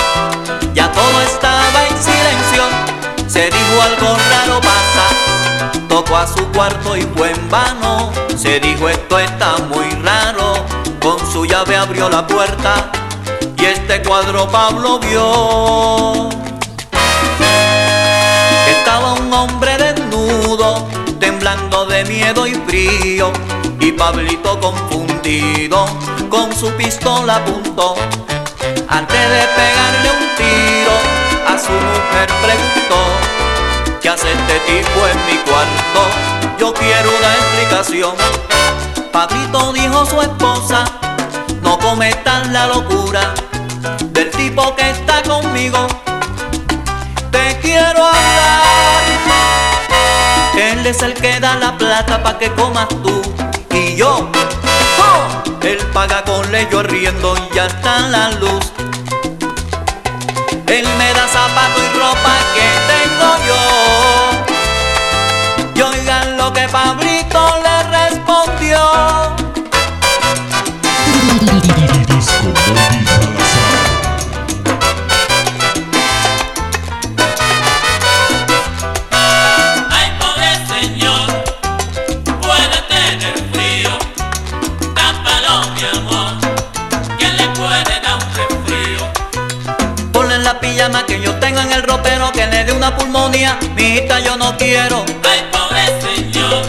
ya 0.76 0.92
todo 0.92 1.22
estaba 1.22 1.88
en 1.88 1.98
silencio, 2.04 2.64
se 3.28 3.46
dijo 3.46 3.82
algo 3.82 4.16
raro 4.30 4.62
pasa, 4.62 5.88
tocó 5.90 6.18
a 6.18 6.28
su 6.28 6.46
cuarto 6.52 6.96
y 6.96 7.02
fue 7.16 7.32
en 7.32 7.50
vano, 7.50 8.12
se 8.38 8.60
dijo 8.60 8.90
esto 8.90 9.18
está 9.18 9.58
muy 9.70 9.90
raro, 10.04 10.64
con 11.02 11.18
su 11.32 11.48
llave 11.48 11.76
abrió 11.78 12.10
la 12.10 12.28
puerta 12.28 12.92
y 13.60 13.66
este 13.66 14.02
cuadro 14.04 14.48
Pablo 14.50 15.00
vio. 15.00 16.30
Estaba 18.68 19.14
un 19.14 19.34
hombre 19.34 19.78
desnudo, 19.78 20.88
temblando 21.20 21.86
de 21.86 22.06
miedo 22.06 22.48
y 22.48 22.54
frío, 22.68 23.32
y 23.80 23.92
Pablito 23.92 24.60
confundido 24.60 25.86
con 26.30 26.56
su 26.56 26.70
pistola 26.72 27.38
apuntó. 27.38 27.96
Antes 28.90 29.30
de 29.30 29.48
pegarle 29.56 30.10
un 30.12 30.36
tiro, 30.36 30.94
a 31.48 31.58
su 31.58 31.72
mujer 31.72 32.30
preguntó, 32.44 34.00
¿qué 34.02 34.10
hace 34.10 34.32
este 34.32 34.60
tipo 34.72 35.08
en 35.08 35.26
mi 35.26 35.38
cuarto? 35.50 36.58
Yo 36.60 36.74
quiero 36.74 37.10
una 37.10 37.34
explicación. 37.36 38.16
Pablito 39.12 39.74
dijo 39.74 40.06
su 40.06 40.22
esposa, 40.22 40.86
no 41.62 41.78
cometas 41.80 42.48
la 42.50 42.68
locura 42.68 43.34
tipo 44.38 44.76
que 44.76 44.90
está 44.92 45.22
conmigo. 45.24 45.88
Te 47.32 47.58
quiero 47.62 48.06
hablar. 48.06 49.04
Él 50.56 50.86
es 50.86 51.02
el 51.02 51.14
que 51.16 51.40
da 51.40 51.56
la 51.56 51.78
plata 51.78 52.24
pa' 52.24 52.38
que 52.38 52.52
comas 52.54 52.88
tú. 53.04 53.22
Y 53.72 53.96
yo, 53.96 54.30
¡oh! 55.00 55.44
él 55.64 55.78
paga 55.94 56.24
con 56.24 56.46
yo 56.72 56.84
riendo 56.84 57.36
y 57.36 57.56
ya 57.56 57.66
está 57.66 58.00
la 58.08 58.32
luz. 58.32 58.72
Él 60.68 60.88
me 60.98 61.14
da 61.14 61.28
zapato 61.28 61.80
y 61.84 61.90
ropa 61.98 62.36
que 62.56 62.70
tengo 62.94 63.30
yo. 63.50 63.62
Y 65.76 65.82
oigan 65.82 66.38
lo 66.38 66.54
que 66.54 66.68
Pablito 66.70 67.42
le 67.64 67.84
respondió. 67.98 69.28
Tengo 91.58 91.62
en 91.62 91.72
el 91.72 91.84
ropero 91.84 92.32
que 92.32 92.46
le 92.48 92.64
dé 92.66 92.72
una 92.72 92.96
pulmonía. 92.96 93.58
Mijita, 93.76 94.20
yo 94.20 94.38
no 94.38 94.56
quiero. 94.58 95.04
Ay, 95.24 95.48
pobre 95.52 95.86
señor, 96.02 96.64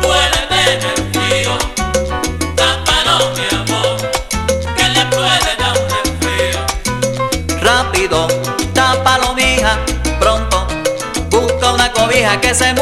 puede 0.00 0.38
tener 0.48 1.12
frío. 1.12 1.58
Tápalo, 2.54 3.32
mi 3.36 3.56
amor, 3.56 3.96
que 4.76 4.88
le 4.88 5.06
puede 5.06 5.56
dar 5.58 5.74
un 5.78 5.88
resfrío. 5.96 7.60
Rápido, 7.60 8.28
tápalo, 8.74 9.34
mija. 9.34 9.78
Pronto, 10.20 10.66
busca 11.30 11.72
una 11.72 11.92
cobija 11.92 12.40
que 12.40 12.54
se 12.54 12.72
muere 12.74 12.81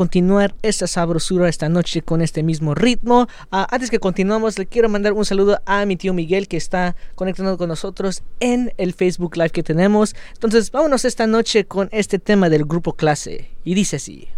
continuar 0.00 0.54
esta 0.62 0.86
sabrosura 0.86 1.46
esta 1.46 1.68
noche 1.68 2.00
con 2.00 2.22
este 2.22 2.42
mismo 2.42 2.74
ritmo. 2.74 3.28
Ah, 3.50 3.66
antes 3.70 3.90
que 3.90 3.98
continuamos, 3.98 4.58
le 4.58 4.64
quiero 4.64 4.88
mandar 4.88 5.12
un 5.12 5.26
saludo 5.26 5.60
a 5.66 5.84
mi 5.84 5.96
tío 5.96 6.14
Miguel 6.14 6.48
que 6.48 6.56
está 6.56 6.96
conectando 7.16 7.58
con 7.58 7.68
nosotros 7.68 8.22
en 8.40 8.72
el 8.78 8.94
Facebook 8.94 9.36
Live 9.36 9.50
que 9.50 9.62
tenemos. 9.62 10.16
Entonces, 10.32 10.70
vámonos 10.70 11.04
esta 11.04 11.26
noche 11.26 11.66
con 11.66 11.90
este 11.92 12.18
tema 12.18 12.48
del 12.48 12.64
grupo 12.64 12.94
clase. 12.94 13.50
Y 13.62 13.74
dice 13.74 13.96
así. 13.96 14.28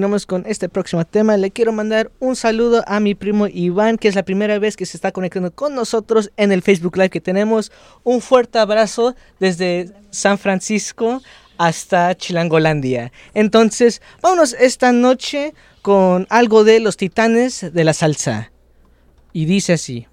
continuamos 0.00 0.24
con 0.24 0.44
este 0.46 0.70
próximo 0.70 1.04
tema, 1.04 1.36
le 1.36 1.50
quiero 1.50 1.72
mandar 1.72 2.10
un 2.20 2.34
saludo 2.34 2.82
a 2.86 3.00
mi 3.00 3.14
primo 3.14 3.46
Iván, 3.46 3.98
que 3.98 4.08
es 4.08 4.14
la 4.14 4.22
primera 4.22 4.58
vez 4.58 4.74
que 4.74 4.86
se 4.86 4.96
está 4.96 5.12
conectando 5.12 5.54
con 5.54 5.74
nosotros 5.74 6.30
en 6.38 6.52
el 6.52 6.62
Facebook 6.62 6.96
Live 6.96 7.10
que 7.10 7.20
tenemos. 7.20 7.70
Un 8.02 8.22
fuerte 8.22 8.58
abrazo 8.58 9.14
desde 9.40 9.90
San 10.08 10.38
Francisco 10.38 11.20
hasta 11.58 12.14
Chilangolandia. 12.14 13.12
Entonces, 13.34 14.00
vámonos 14.22 14.56
esta 14.58 14.90
noche 14.92 15.52
con 15.82 16.26
algo 16.30 16.64
de 16.64 16.80
los 16.80 16.96
titanes 16.96 17.70
de 17.70 17.84
la 17.84 17.92
salsa. 17.92 18.52
Y 19.34 19.44
dice 19.44 19.74
así. 19.74 20.06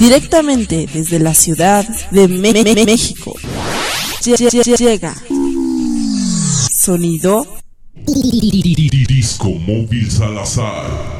Directamente 0.00 0.88
desde 0.92 1.20
la 1.20 1.34
Ciudad 1.34 1.86
de 2.10 2.26
México. 2.26 3.32
Llega 4.24 5.14
sonido 6.80 7.59
Disco 8.30 9.50
Móvil 9.58 10.08
Salazar. 10.08 11.19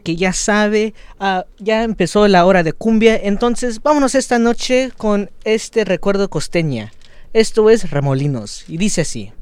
que 0.00 0.16
ya 0.16 0.32
sabe, 0.32 0.94
ah, 1.20 1.46
ya 1.58 1.82
empezó 1.82 2.28
la 2.28 2.44
hora 2.46 2.62
de 2.62 2.72
cumbia, 2.72 3.16
entonces 3.16 3.82
vámonos 3.82 4.14
esta 4.14 4.38
noche 4.38 4.90
con 4.96 5.30
este 5.44 5.84
recuerdo 5.84 6.30
costeña. 6.30 6.92
Esto 7.32 7.68
es 7.70 7.90
Remolinos 7.90 8.64
y 8.68 8.78
dice 8.78 9.02
así. 9.02 9.32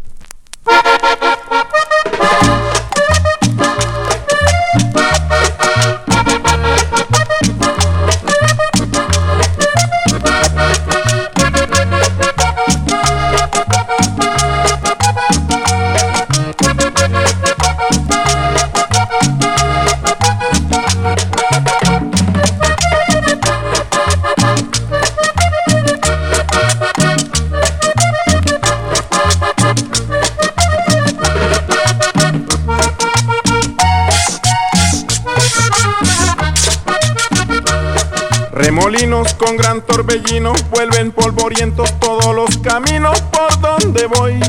Remolinos 38.77 39.35
con 39.35 39.57
gran 39.57 39.83
torbellino 39.83 40.53
vuelven 40.72 41.12
polvorientos 41.12 41.93
todos 42.01 42.35
los 42.35 42.59
caminos 42.59 43.20
por 43.20 43.61
donde 43.61 44.07
voy. 44.07 44.41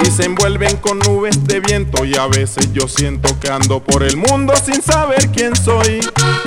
Y 0.00 0.06
se 0.06 0.24
envuelven 0.24 0.78
con 0.78 0.98
nubes 0.98 1.44
de 1.44 1.60
viento 1.60 2.04
y 2.04 2.16
a 2.16 2.26
veces 2.26 2.72
yo 2.72 2.88
siento 2.88 3.38
que 3.38 3.48
ando 3.48 3.80
por 3.80 4.02
el 4.02 4.16
mundo 4.16 4.54
sin 4.56 4.82
saber 4.82 5.30
quién 5.30 5.54
soy. 5.54 6.00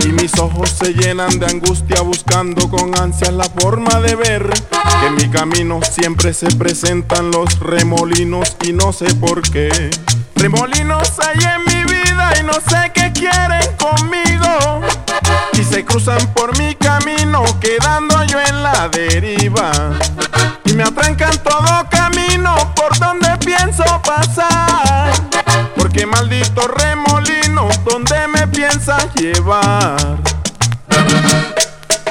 Y 0.04 0.10
mis 0.10 0.38
ojos 0.38 0.70
se 0.72 0.94
llenan 0.94 1.40
de 1.40 1.46
angustia 1.46 2.02
buscando 2.02 2.70
con 2.70 2.94
ansias 3.00 3.32
la 3.32 3.46
forma 3.46 4.02
de 4.02 4.16
ver 4.16 4.50
que 5.00 5.08
en 5.08 5.16
mi 5.16 5.30
camino 5.30 5.80
siempre 5.82 6.34
se 6.34 6.48
presentan 6.48 7.32
los 7.32 7.58
remolinos 7.62 8.58
y 8.66 8.74
no 8.74 8.92
sé 8.92 9.06
por 9.16 9.42
qué. 9.44 9.92
Remolinos 10.36 11.14
hay 11.20 11.40
en 11.42 11.64
mi 11.64 11.84
vida 11.90 12.34
y 12.38 12.44
no 12.44 12.52
sé 12.56 12.92
qué 12.94 13.14
quieren 13.14 13.62
conmigo. 13.78 14.82
Y 15.54 15.64
se 15.64 15.86
cruzan 15.86 16.34
por 16.34 16.58
mi 16.58 16.76
quedando 17.60 18.24
yo 18.24 18.40
en 18.40 18.64
la 18.64 18.90
deriva. 18.90 19.72
Y 20.66 20.74
me 20.74 20.84
atrancan 20.84 21.38
todo 21.40 21.88
camino 21.90 22.56
por 22.76 22.98
donde 22.98 23.30
pienso 23.46 23.84
pasar. 24.02 25.12
Porque 25.76 26.06
maldito 26.06 26.68
remolino 26.68 27.70
donde 27.86 28.28
me 28.28 28.48
piensas 28.48 29.14
llevar 29.16 30.18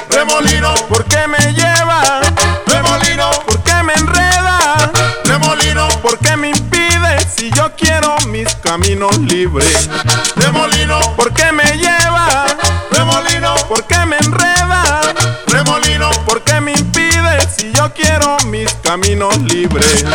remolino 0.09 0.73
¿por 0.87 1.03
qué 1.05 1.27
me 1.27 1.53
lleva 1.53 2.21
remolino 2.67 3.29
¿por 3.45 3.61
qué 3.63 3.83
me 3.83 3.93
enreda 3.93 4.91
remolino 5.25 5.87
¿por 6.01 6.17
qué 6.19 6.35
me 6.37 6.49
impide 6.49 7.19
si 7.35 7.51
yo 7.51 7.71
quiero 7.75 8.15
mis 8.27 8.53
caminos 8.55 9.17
libres 9.17 9.89
remolino 10.35 10.99
¿por 11.15 11.33
qué 11.33 11.51
me 11.51 11.65
lleva 11.77 12.02
yo 17.83 17.93
quiero 17.93 18.37
mis 18.47 18.73
caminos 18.75 19.37
libres 19.41 20.05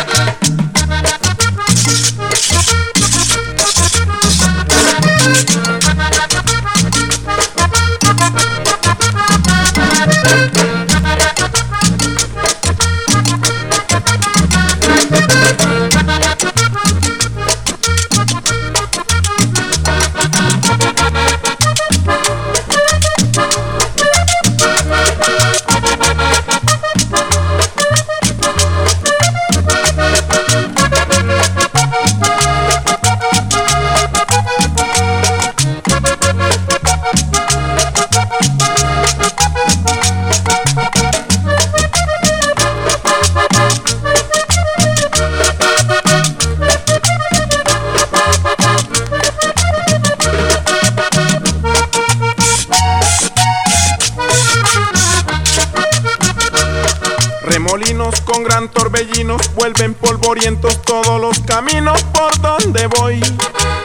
vuelven 59.59 59.93
polvorientos 59.93 60.81
todos 60.83 61.19
los 61.19 61.39
caminos 61.41 62.01
por 62.13 62.39
donde 62.39 62.87
voy. 62.87 63.19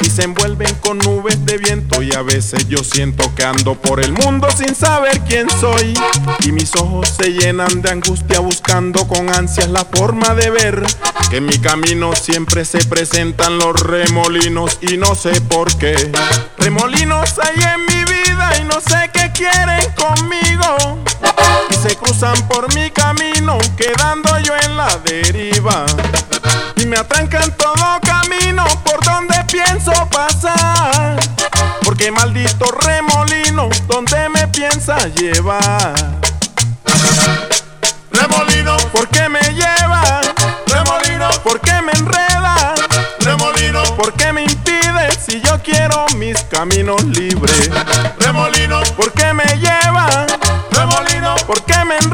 Y 0.01 0.05
se 0.09 0.23
envuelven 0.23 0.73
con 0.77 0.99
nubes 0.99 1.45
de 1.45 1.59
viento 1.59 2.01
y 2.01 2.15
a 2.15 2.23
veces 2.23 2.69
yo 2.69 2.85
siento 2.85 3.35
que 3.35 3.45
ando 3.45 3.75
por 3.75 4.01
el 4.01 4.13
mundo 4.13 4.47
sin 4.57 4.75
saber 4.75 5.21
quién 5.23 5.49
soy. 5.61 5.95
Y 6.45 6.53
mis 6.53 6.75
ojos 6.77 7.09
se 7.09 7.33
llenan 7.33 7.83
de 7.83 7.91
angustia 7.91 8.39
buscando 8.39 9.07
con 9.09 9.35
ansias 9.35 9.69
la 9.69 9.85
forma 9.85 10.35
de 10.35 10.51
ver 10.51 10.83
que 11.31 11.39
en 11.39 11.47
mi 11.47 11.59
camino 11.59 12.15
siempre 12.15 12.65
se 12.65 12.79
presentan 12.85 13.59
los 13.59 13.81
remolinos 13.81 14.79
y 14.81 14.97
no 14.97 15.15
sé 15.17 15.41
por 15.41 15.77
qué. 15.77 15.97
Remolinos 16.59 17.39
hay 17.41 17.63
en 17.75 17.81
mi 17.87 18.05
vida 18.05 18.51
y 18.61 18.65
no 18.65 18.81
sé 18.81 19.11
qué 19.13 19.33
quieren 19.33 19.93
conmigo. 19.95 21.03
Y 21.71 21.75
se 21.75 21.97
cruzan 21.97 22.37
por 22.49 22.73
mi 22.75 22.91
camino 22.91 23.59
quedando 23.77 24.39
yo 24.39 24.53
en 24.65 24.77
la 24.77 24.97
deriva 25.05 25.44
y 26.77 26.85
me 26.85 26.99
atrancan 26.99 27.51
todo 27.57 27.99
camino 28.03 28.67
por 28.85 29.03
donde 29.03 29.35
pienso 29.51 29.93
pasar 30.11 31.17
porque 31.83 32.11
maldito 32.11 32.67
remolino 32.83 33.71
donde 33.87 34.29
me 34.29 34.47
piensa 34.49 34.99
llevar 35.09 35.95
remolino 38.11 38.77
¿por 38.93 39.09
qué 39.09 39.27
me 39.31 39.41
lleva? 39.55 40.21
remolino 40.67 41.31
¿por 41.43 41.59
qué 41.63 41.81
me 41.81 41.93
enreda? 41.93 42.75
remolino 43.21 43.83
¿por 43.97 44.13
qué 44.13 44.35
me 44.35 44.43
impide 44.43 45.09
si 45.19 45.41
yo 45.41 45.63
quiero 45.63 46.05
mis 46.17 46.37
caminos 46.43 47.03
libres? 47.05 47.71
remolino 48.19 48.83
¿por 48.99 49.13
qué 49.13 49.33
me 49.33 49.47
lleva? 49.57 50.27
remolino 50.73 51.37
¿por 51.47 51.65
qué 51.65 51.85
me 51.87 51.97
enreda? 51.97 52.14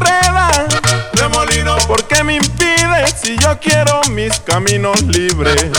Yo 3.51 3.59
quiero 3.59 3.99
mis 4.11 4.39
caminos 4.39 5.01
libres? 5.03 5.71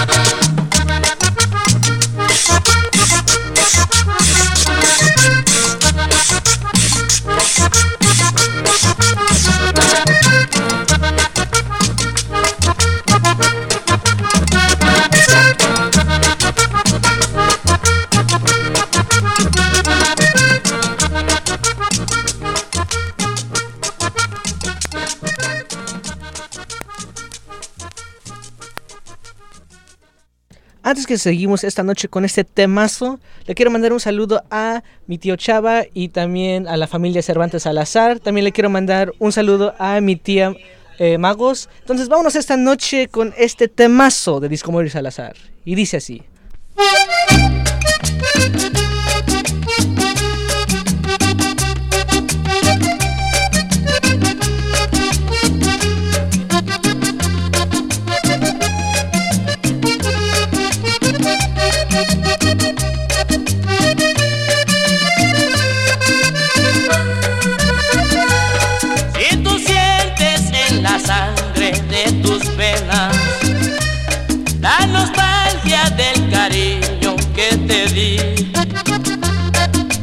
Que 31.12 31.18
seguimos 31.18 31.62
esta 31.62 31.82
noche 31.82 32.08
con 32.08 32.24
este 32.24 32.42
temazo, 32.42 33.20
le 33.46 33.54
quiero 33.54 33.70
mandar 33.70 33.92
un 33.92 34.00
saludo 34.00 34.44
a 34.50 34.82
mi 35.06 35.18
tío 35.18 35.36
Chava 35.36 35.82
y 35.92 36.08
también 36.08 36.66
a 36.66 36.78
la 36.78 36.86
familia 36.86 37.20
Cervantes 37.20 37.64
Salazar. 37.64 38.18
También 38.18 38.44
le 38.44 38.52
quiero 38.52 38.70
mandar 38.70 39.12
un 39.18 39.30
saludo 39.30 39.74
a 39.78 40.00
mi 40.00 40.16
tía 40.16 40.54
eh, 40.98 41.18
Magos. 41.18 41.68
Entonces 41.80 42.08
vámonos 42.08 42.34
esta 42.34 42.56
noche 42.56 43.08
con 43.08 43.34
este 43.36 43.68
temazo 43.68 44.40
de 44.40 44.48
Disco 44.48 44.72
Salazar. 44.88 45.36
Y 45.66 45.74
dice 45.74 45.98
así. 45.98 46.22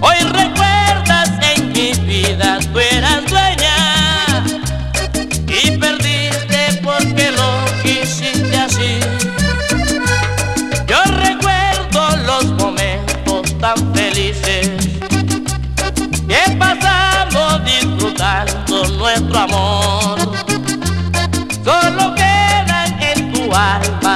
Hoy 0.01 0.17
recuerdas 0.33 1.29
en 1.55 1.71
mi 1.71 1.93
vida 2.05 2.59
tú 2.73 2.79
eras 2.79 3.25
dueña 3.29 4.43
y 5.47 5.77
perdiste 5.77 6.81
porque 6.83 7.31
lo 7.31 7.65
quisiste 7.81 8.57
así. 8.57 8.99
Yo 10.87 11.01
recuerdo 11.05 12.17
los 12.25 12.45
momentos 12.57 13.57
tan 13.59 13.93
felices 13.93 14.71
que 16.27 16.57
pasamos 16.57 17.63
disfrutando 17.63 18.83
nuestro 18.97 19.39
amor. 19.39 20.19
Solo 21.63 22.13
quedan 22.13 23.01
en 23.01 23.31
tu 23.31 23.43
alma 23.55 24.08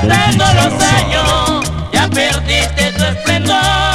Pasando 0.00 0.44
los 0.54 0.82
años, 0.82 1.70
ya 1.92 2.08
perdiste 2.08 2.92
tu 2.92 3.04
esplendor. 3.04 3.89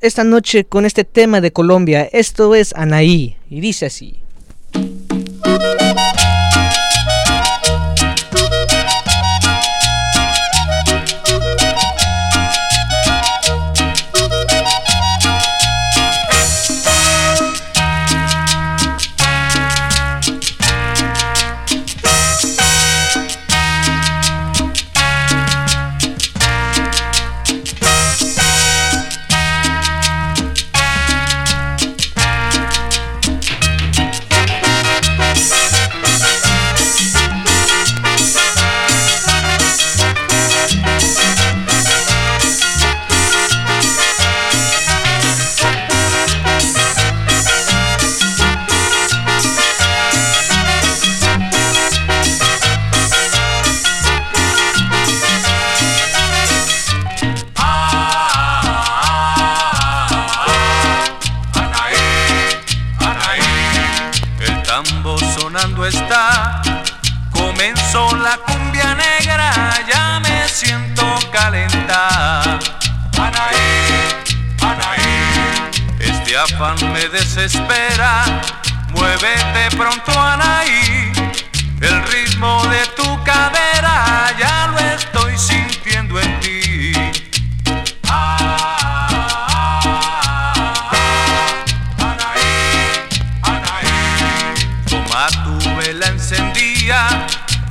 Esta 0.00 0.24
noche 0.24 0.64
con 0.64 0.86
este 0.86 1.04
tema 1.04 1.42
de 1.42 1.52
Colombia. 1.52 2.08
Esto 2.10 2.54
es 2.54 2.72
Anaí 2.74 3.36
y 3.50 3.60
dice 3.60 3.84
así. 3.86 4.25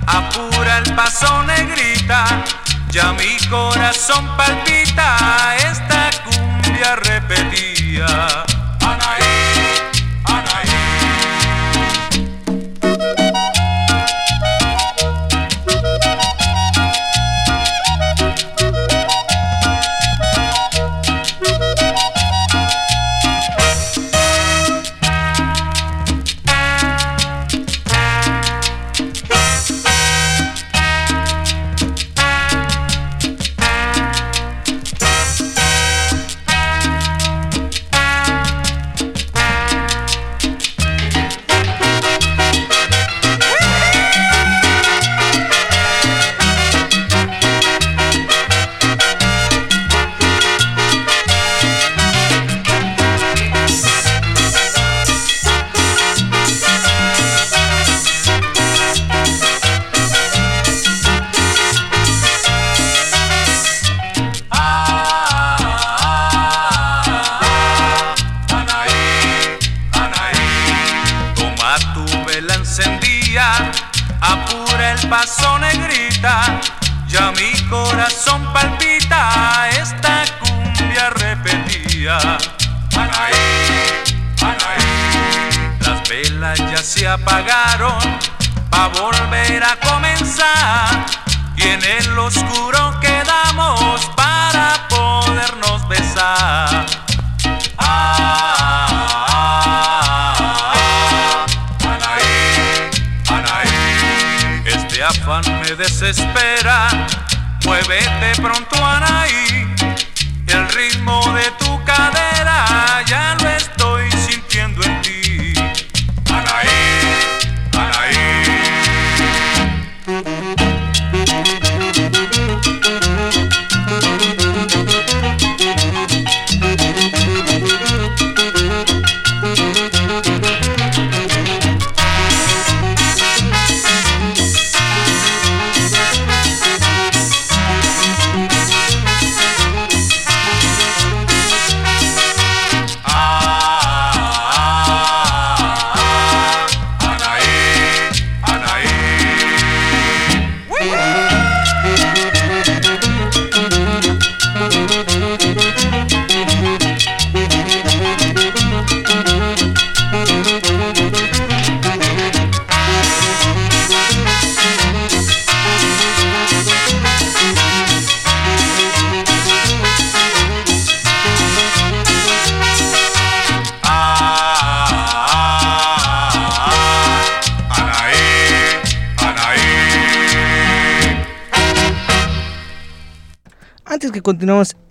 apura 0.07 0.77
el 0.79 0.95
paso 0.95 1.43
negrita, 1.43 2.43
ya 2.89 3.13
mi 3.13 3.37
corazón 3.49 4.27
palpita, 4.37 5.55
esta 5.57 6.09
cumbia 6.23 6.95
repetía. 6.95 8.45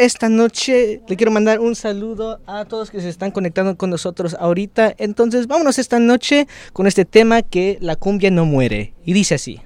esta 0.05 0.29
noche. 0.29 1.01
Le 1.09 1.17
quiero 1.17 1.33
mandar 1.33 1.61
un 1.61 1.75
saludo 1.75 2.41
a 2.47 2.65
todos 2.65 2.91
que 2.91 3.01
se 3.01 3.09
están 3.09 3.31
conectando 3.31 3.77
con 3.77 3.91
nosotros 3.91 4.37
ahorita. 4.39 4.95
Entonces, 4.99 5.47
vámonos 5.47 5.79
esta 5.79 5.99
noche 5.99 6.47
con 6.73 6.87
este 6.87 7.05
tema 7.05 7.43
que 7.43 7.79
la 7.81 7.97
cumbia 7.97 8.31
no 8.31 8.45
muere. 8.45 8.95
Y 9.05 9.13
dice 9.13 9.35
así. 9.35 9.61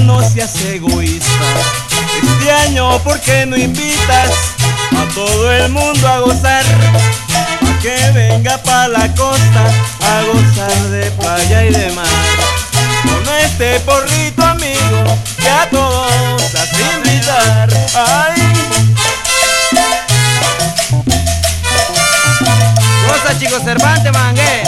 no 0.00 0.22
seas 0.22 0.54
egoísta. 0.64 1.28
Este 2.22 2.50
año, 2.50 2.98
¿por 3.02 3.20
qué 3.20 3.46
no 3.46 3.56
invitas 3.56 4.30
a 4.96 5.14
todo 5.14 5.52
el 5.52 5.68
mundo 5.70 6.08
a 6.08 6.20
gozar? 6.20 6.64
A 6.64 7.82
que 7.82 8.10
venga 8.12 8.56
pa' 8.62 8.88
la 8.88 9.12
costa 9.14 9.64
a 10.00 10.22
gozar 10.22 10.82
de 10.90 11.10
playa 11.12 11.64
y 11.64 11.70
de 11.70 11.92
mar. 11.92 12.06
Con 13.02 13.34
este 13.44 13.80
porrito 13.80 14.42
amigo 14.42 15.04
que 15.38 15.48
a 15.48 15.68
todos 15.70 16.54
has 16.54 16.70
invitar. 16.96 17.68
Ay. 17.94 18.42
Cosa 23.06 23.38
chicos, 23.38 23.62
Cervantes 23.64 24.12
Mangué. 24.12 24.62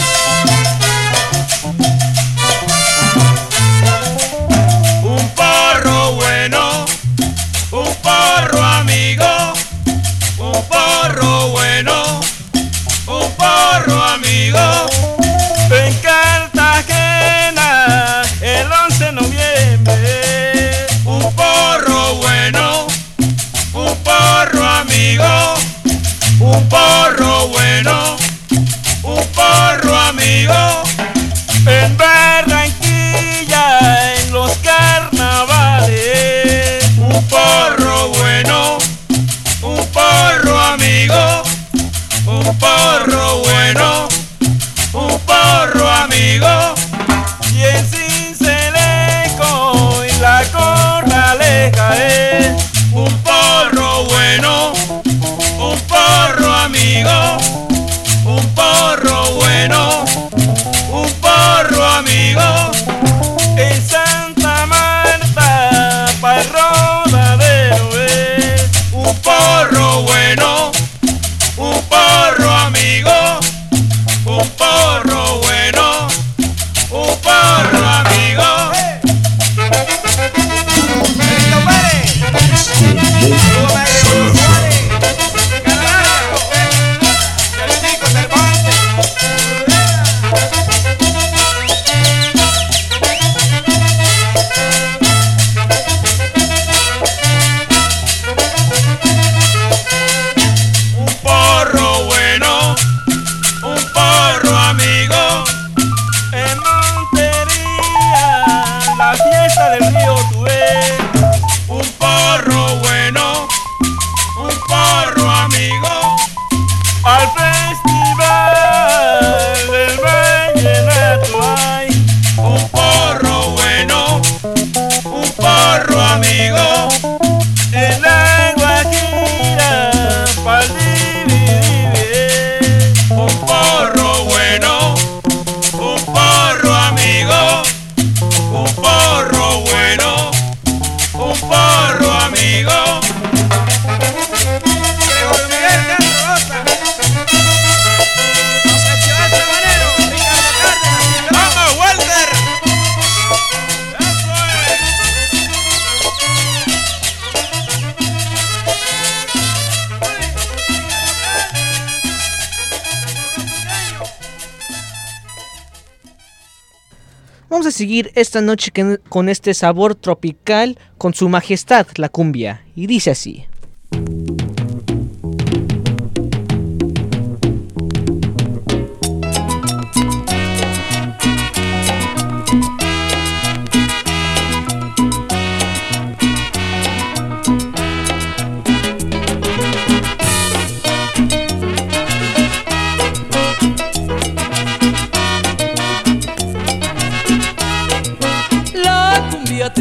Esta 168.15 168.41
noche 168.41 168.73
con 169.09 169.29
este 169.29 169.55
sabor 169.55 169.95
tropical 169.95 170.79
con 170.99 171.15
su 171.15 171.29
majestad, 171.29 171.87
la 171.97 172.09
cumbia. 172.09 172.65
Y 172.75 172.87
dice 172.87 173.11
así. 173.11 173.47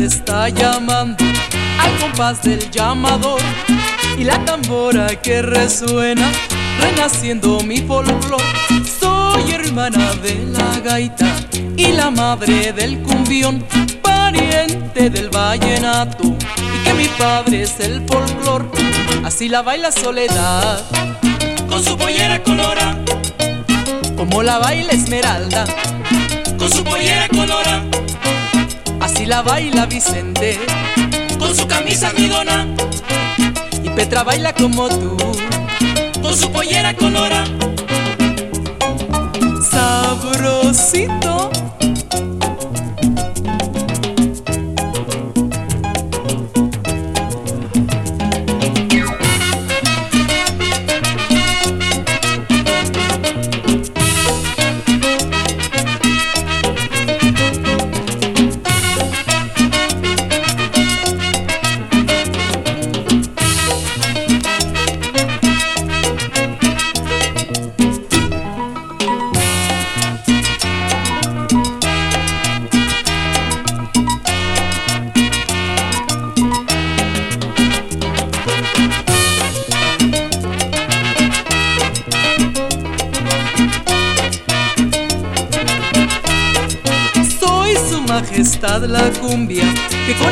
Está 0.05 0.49
llamando 0.49 1.23
al 1.79 1.97
compás 1.97 2.43
del 2.43 2.69
llamador 2.69 3.41
y 4.17 4.23
la 4.23 4.43
tambora 4.45 5.07
que 5.19 5.41
resuena 5.41 6.31
renaciendo 6.79 7.59
mi 7.61 7.77
folclor. 7.77 8.41
Soy 8.99 9.51
hermana 9.51 10.13
de 10.21 10.45
la 10.45 10.79
gaita 10.79 11.27
y 11.75 11.87
la 11.91 12.11
madre 12.11 12.71
del 12.71 13.01
cumbión, 13.01 13.65
pariente 14.03 15.09
del 15.09 15.29
vallenato 15.29 16.23
y 16.23 16.83
que 16.83 16.93
mi 16.93 17.07
padre 17.17 17.63
es 17.63 17.79
el 17.79 18.05
folclor. 18.07 18.71
Así 19.23 19.49
la 19.49 19.63
baila 19.63 19.91
Soledad 19.91 20.83
con 21.67 21.83
su 21.83 21.97
pollera 21.97 22.43
colora, 22.43 22.95
como 24.15 24.43
la 24.43 24.59
baila 24.59 24.91
Esmeralda 24.93 25.65
con 26.59 26.71
su 26.71 26.83
pollera 26.83 27.27
colora. 27.29 27.83
Así 29.25 29.31
la 29.31 29.41
baila 29.41 29.87
Vicente 29.87 30.59
con 31.39 31.55
su 31.55 31.65
camisa 31.65 32.09
almidona. 32.09 32.67
Y 33.83 33.89
Petra 33.89 34.23
baila 34.23 34.53
como 34.53 34.87
tú 34.87 35.17
con 36.21 36.37
su 36.37 36.51
pollera 36.51 36.93
colora. 36.93 37.43
Sabrosito. 39.67 41.54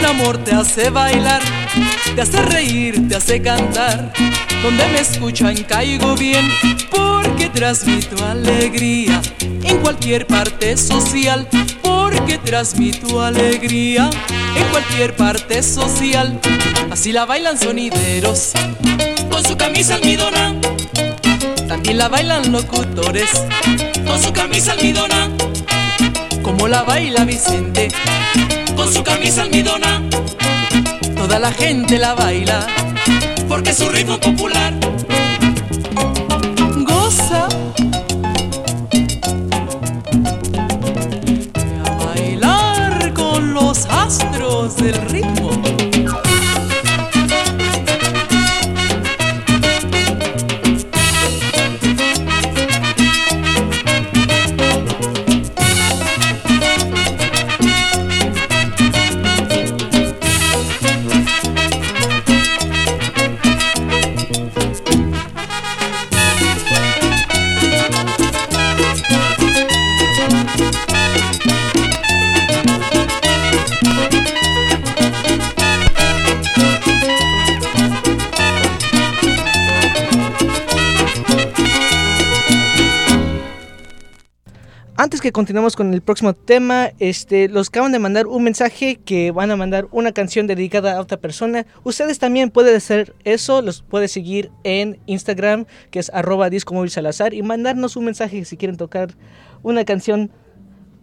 Con 0.03 0.09
amor 0.09 0.37
te 0.39 0.53
hace 0.53 0.89
bailar, 0.89 1.41
te 2.15 2.21
hace 2.21 2.41
reír, 2.41 3.07
te 3.07 3.15
hace 3.15 3.41
cantar. 3.41 4.11
Donde 4.61 4.85
me 4.87 4.99
escuchan 4.99 5.55
caigo 5.63 6.15
bien 6.15 6.49
porque 6.89 7.49
transmito 7.49 8.23
alegría 8.25 9.21
en 9.39 9.77
cualquier 9.79 10.25
parte 10.25 10.77
social. 10.77 11.47
Porque 11.81 12.37
transmito 12.37 13.21
alegría 13.21 14.09
en 14.55 14.63
cualquier 14.71 15.15
parte 15.15 15.61
social. 15.63 16.39
Así 16.91 17.11
la 17.11 17.25
bailan 17.25 17.57
sonideros 17.57 18.53
con 19.29 19.43
su 19.43 19.55
camisa 19.57 19.95
almidona. 19.95 20.55
También 21.67 21.97
la 21.97 22.09
bailan 22.09 22.51
locutores 22.51 23.29
con 24.05 24.21
su 24.21 24.33
camisa 24.33 24.73
almidona 24.73 25.29
como 26.41 26.67
la 26.67 26.83
baila 26.83 27.23
Vicente 27.23 27.89
con 28.75 28.91
su 28.91 29.03
camisa 29.03 29.43
almidona. 29.43 30.01
Toda 31.15 31.39
la 31.39 31.51
gente 31.51 31.97
la 31.97 32.13
baila 32.13 32.67
porque 33.47 33.73
su 33.73 33.89
ritmo 33.89 34.19
popular. 34.19 34.73
Que 85.23 85.31
continuemos 85.31 85.77
con 85.77 85.93
el 85.93 86.01
próximo 86.01 86.33
tema, 86.33 86.91
este, 86.99 87.47
los 87.47 87.69
acaban 87.69 87.93
de 87.93 87.99
mandar 87.99 88.27
un 88.27 88.43
mensaje 88.43 88.97
que 88.97 89.31
van 89.31 89.51
a 89.51 89.55
mandar 89.55 89.87
una 89.91 90.11
canción 90.11 90.47
dedicada 90.47 90.97
a 90.97 90.99
otra 90.99 91.15
persona. 91.15 91.65
Ustedes 91.85 92.19
también 92.19 92.51
pueden 92.51 92.75
hacer 92.75 93.15
eso, 93.23 93.61
los 93.61 93.83
pueden 93.83 94.09
seguir 94.09 94.51
en 94.65 94.99
Instagram, 95.05 95.65
que 95.91 95.99
es 95.99 96.09
arroba 96.13 96.49
disco 96.49 96.73
móvil 96.73 96.89
salazar, 96.89 97.33
y 97.33 97.41
mandarnos 97.41 97.95
un 97.95 98.03
mensaje 98.03 98.43
si 98.43 98.57
quieren 98.57 98.75
tocar 98.75 99.15
una 99.63 99.85
canción 99.85 100.29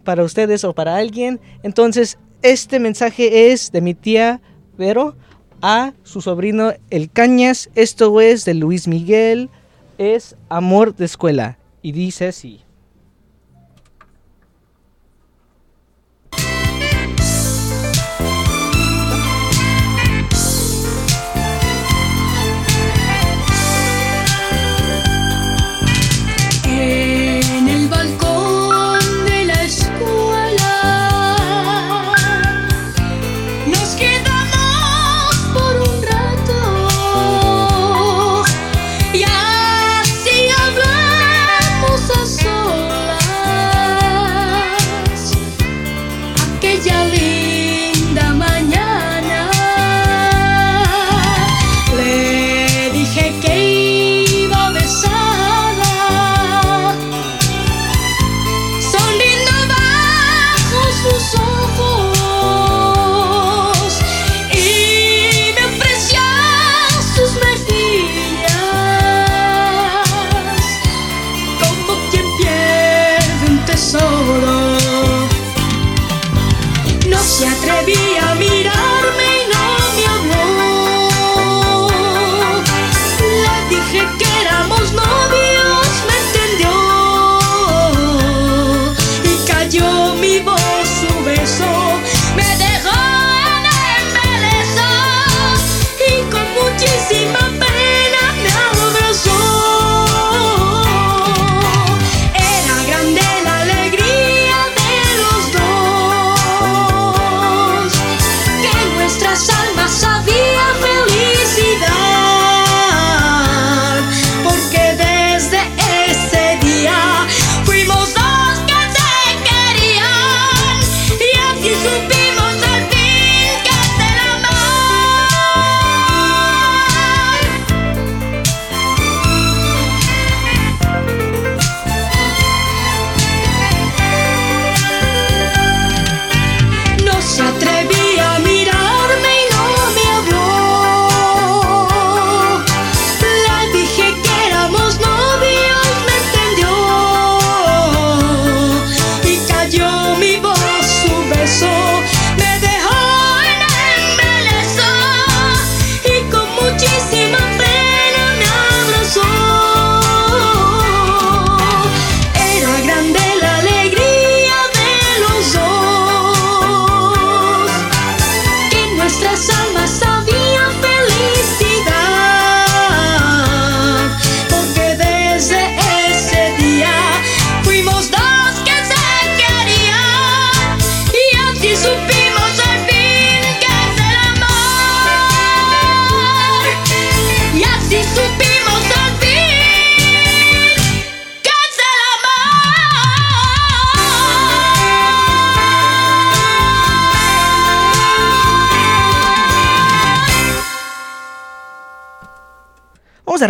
para 0.03 0.23
ustedes 0.23 0.63
o 0.65 0.73
para 0.73 0.97
alguien. 0.97 1.39
Entonces, 1.63 2.19
este 2.43 2.79
mensaje 2.79 3.51
es 3.51 3.71
de 3.71 3.81
mi 3.81 3.95
tía 3.95 4.39
Vero 4.77 5.15
a 5.63 5.93
su 6.03 6.21
sobrino 6.21 6.73
El 6.91 7.09
Cañas. 7.09 7.71
Esto 7.73 8.21
es 8.21 8.45
de 8.45 8.53
Luis 8.53 8.87
Miguel, 8.87 9.49
es 9.97 10.35
Amor 10.47 10.95
de 10.95 11.05
Escuela. 11.05 11.57
Y 11.81 11.93
dice 11.93 12.27
así. 12.27 12.61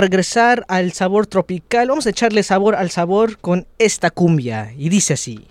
regresar 0.02 0.66
al 0.68 0.92
sabor 0.92 1.28
tropical, 1.28 1.88
vamos 1.88 2.08
a 2.08 2.10
echarle 2.10 2.44
sabor 2.44 2.76
al 2.76 2.90
sabor 2.90 3.38
con 3.38 3.68
esta 3.78 4.10
cumbia. 4.10 4.74
Y 4.78 4.90
dice 4.90 5.14
así. 5.14 5.48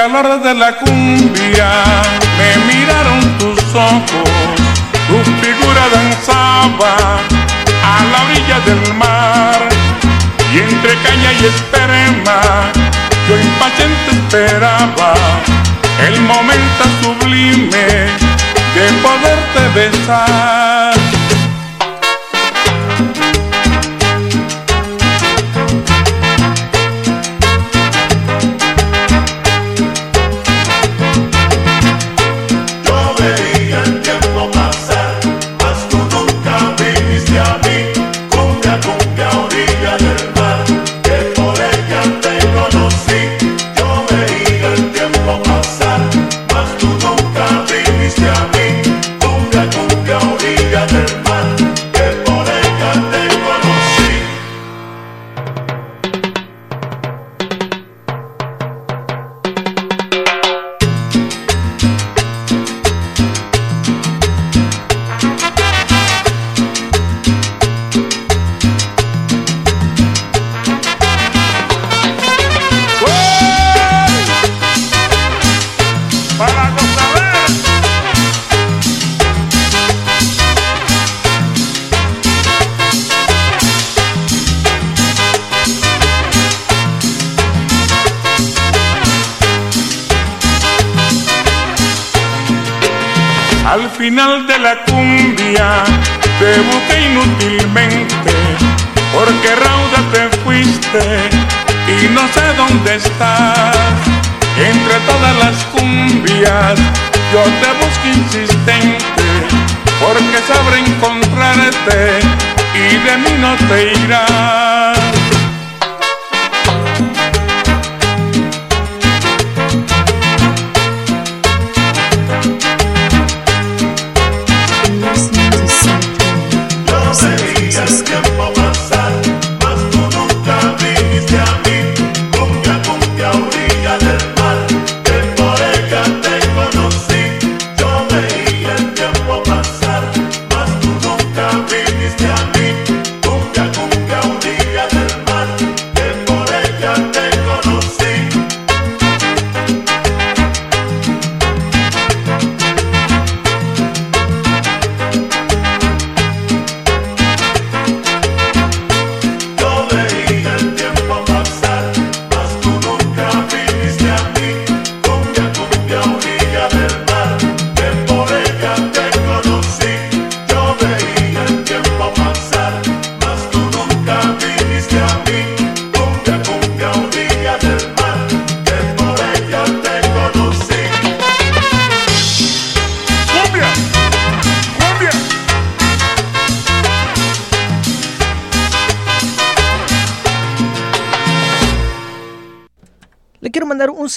calor 0.00 0.40
de 0.40 0.54
la 0.54 0.78
cumbia 0.78 1.68
me 2.38 2.50
miraron 2.72 3.20
tus 3.38 3.60
ojos, 3.74 4.56
tu 5.06 5.18
figura 5.42 5.82
danzaba 5.92 7.20
a 7.84 7.96
la 8.10 8.22
orilla 8.24 8.60
del 8.60 8.94
mar 8.94 9.60
y 10.54 10.58
entre 10.60 10.94
caña 11.04 11.32
y 11.38 11.44
esperma 11.52 12.40
yo 13.28 13.34
impaciente 13.48 14.10
esperaba 14.12 15.12
el 16.08 16.18
momento 16.22 16.82
sublime 17.02 17.86
de 18.76 18.86
poderte 19.02 19.62
besar. 19.74 21.19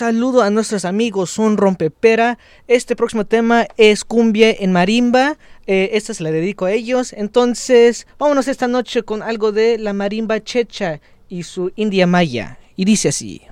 saludo 0.04 0.42
a 0.42 0.50
nuestros 0.50 0.84
amigos 0.84 1.30
Son 1.30 1.56
Rompepera. 1.56 2.38
Este 2.68 2.94
próximo 2.94 3.26
tema 3.26 3.68
es 3.78 4.04
Cumbia 4.04 4.52
en 4.52 4.74
Marimba. 4.74 5.38
Eh, 5.66 5.92
esta 5.94 6.14
se 6.14 6.24
la 6.24 6.32
dedico 6.32 6.66
a 6.66 6.74
ellos. 6.74 7.14
Entonces, 7.14 8.06
vámonos 8.20 8.50
esta 8.50 8.68
noche 8.68 9.04
con 9.04 9.24
algo 9.24 9.54
de 9.54 9.78
la 9.78 9.94
Marimba 9.94 10.44
Checha 10.44 11.00
y 11.30 11.44
su 11.44 11.72
India 11.78 12.06
Maya. 12.06 12.58
Y 12.76 12.84
dice 12.84 13.08
así. 13.08 13.44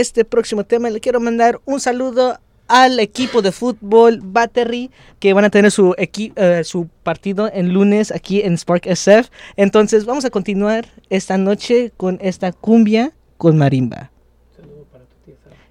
Este 0.00 0.24
próximo 0.24 0.64
tema, 0.64 0.90
le 0.90 1.00
quiero 1.00 1.20
mandar 1.20 1.60
un 1.64 1.78
saludo 1.78 2.38
al 2.68 3.00
equipo 3.00 3.42
de 3.42 3.52
fútbol 3.52 4.20
Battery 4.22 4.90
que 5.18 5.32
van 5.32 5.44
a 5.44 5.50
tener 5.50 5.70
su, 5.70 5.94
eh, 5.98 6.64
su 6.64 6.88
partido 7.02 7.50
en 7.52 7.72
lunes 7.72 8.12
aquí 8.12 8.42
en 8.42 8.56
Spark 8.56 8.86
SF. 8.86 9.28
Entonces 9.56 10.04
vamos 10.04 10.24
a 10.24 10.30
continuar 10.30 10.86
esta 11.10 11.36
noche 11.36 11.92
con 11.96 12.18
esta 12.20 12.52
cumbia 12.52 13.12
con 13.36 13.58
marimba. 13.58 14.10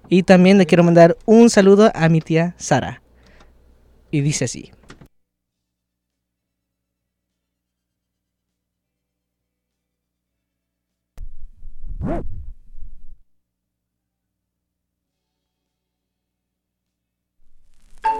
Y 0.08 0.24
también 0.24 0.58
le 0.58 0.66
quiero 0.66 0.82
mandar 0.82 1.16
un 1.24 1.48
saludo 1.50 1.90
a 1.94 2.08
mi 2.08 2.20
tía 2.20 2.54
Sara. 2.58 3.00
Y 4.10 4.20
dice 4.20 4.44
así. 4.44 4.72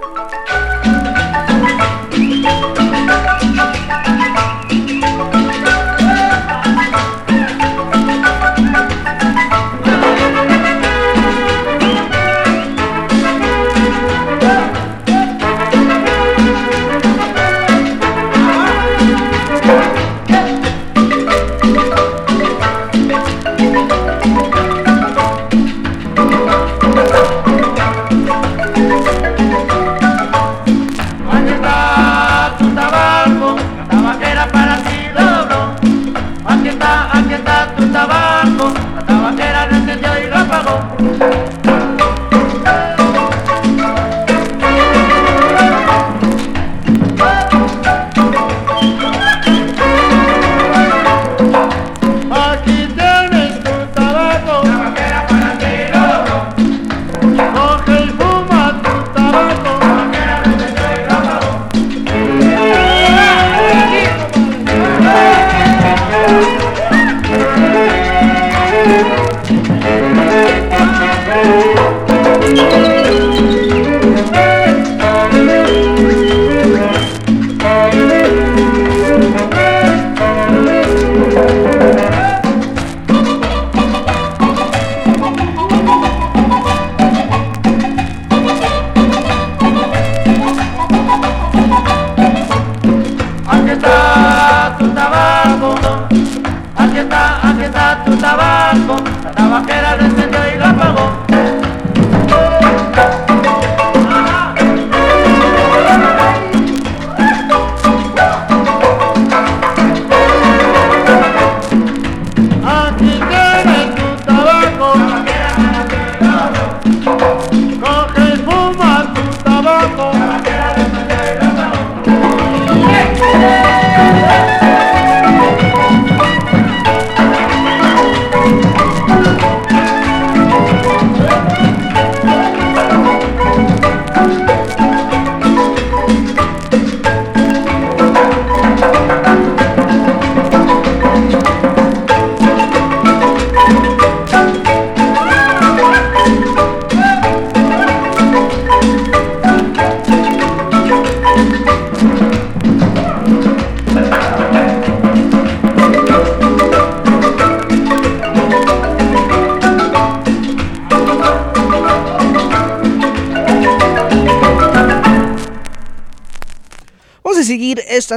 Aquí 0.03 0.70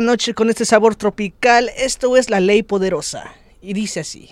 noche 0.04 0.34
con 0.34 0.50
este 0.50 0.66
sabor 0.66 0.96
tropical. 0.96 1.72
Esto 1.76 2.16
es 2.18 2.30
la 2.30 2.40
ley 2.40 2.64
poderosa. 2.64 3.34
Y 3.62 3.74
dice 3.74 4.02
así. 4.02 4.30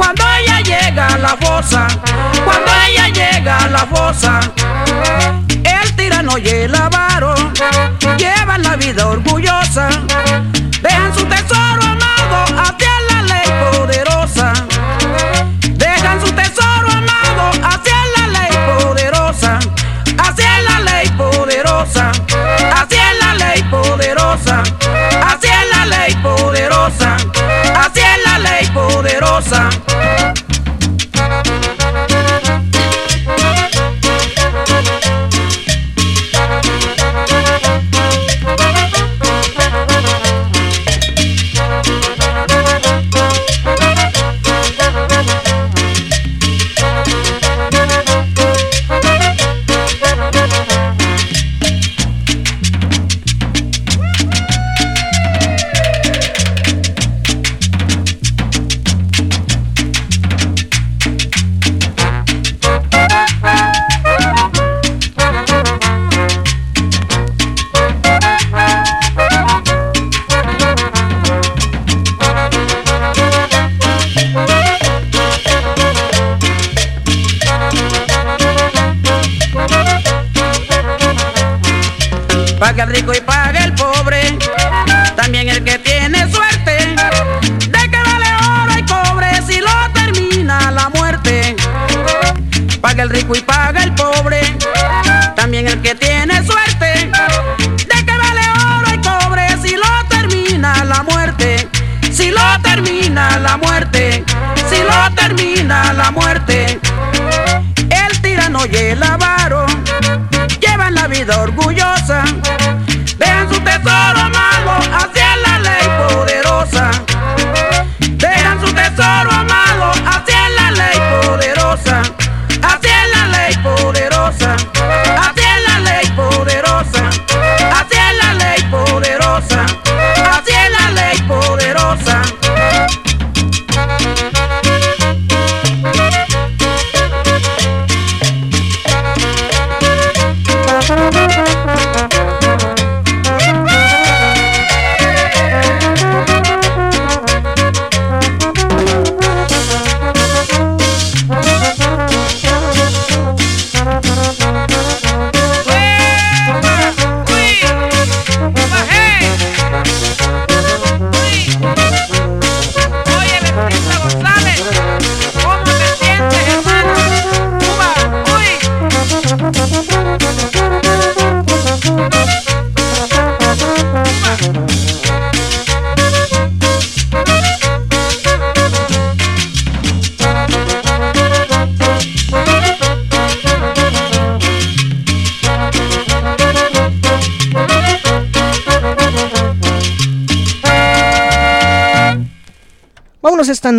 Cuando 0.00 0.24
ella 0.38 0.60
llega 0.62 1.08
a 1.08 1.18
la 1.18 1.36
fosa, 1.36 1.86
cuando 2.42 2.70
ella 2.88 3.08
llega 3.08 3.64
a 3.64 3.68
la 3.68 3.80
fosa, 3.80 4.40
el 5.62 5.94
tirano 5.94 6.38
y 6.38 6.48
el 6.48 6.74
avaro 6.74 7.34
llevan 8.16 8.62
la 8.62 8.76
vida 8.76 9.08
orgullosa, 9.08 9.90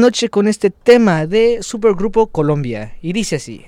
noche 0.01 0.29
con 0.29 0.47
este 0.47 0.71
tema 0.71 1.27
de 1.27 1.59
Supergrupo 1.61 2.27
Colombia 2.27 2.95
y 3.03 3.13
dice 3.13 3.35
así. 3.35 3.65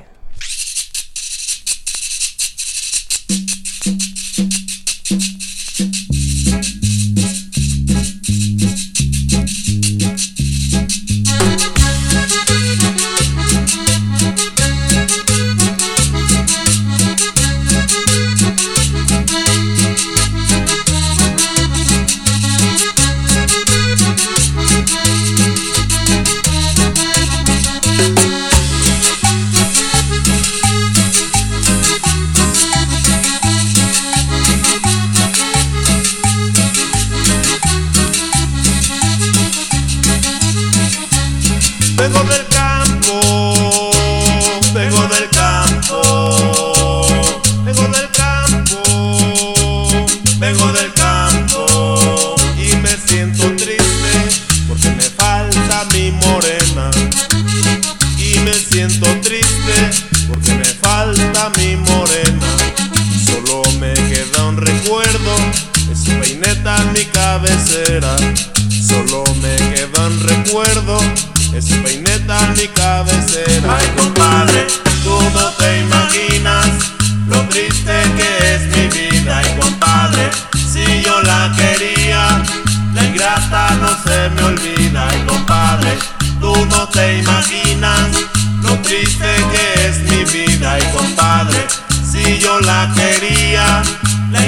será. 67.60 68.53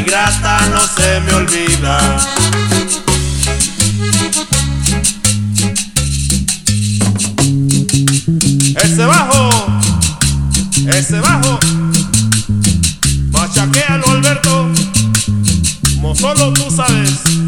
ingrata 0.05 0.59
no 0.69 0.81
se 0.87 1.19
me 1.21 1.33
olvida. 1.33 1.97
Ese 8.83 9.05
bajo, 9.05 9.49
ese 10.87 11.19
bajo, 11.19 11.59
machaquealo 13.31 14.07
Alberto, 14.11 14.69
como 15.95 16.15
solo 16.15 16.53
tú 16.53 16.69
sabes. 16.69 17.44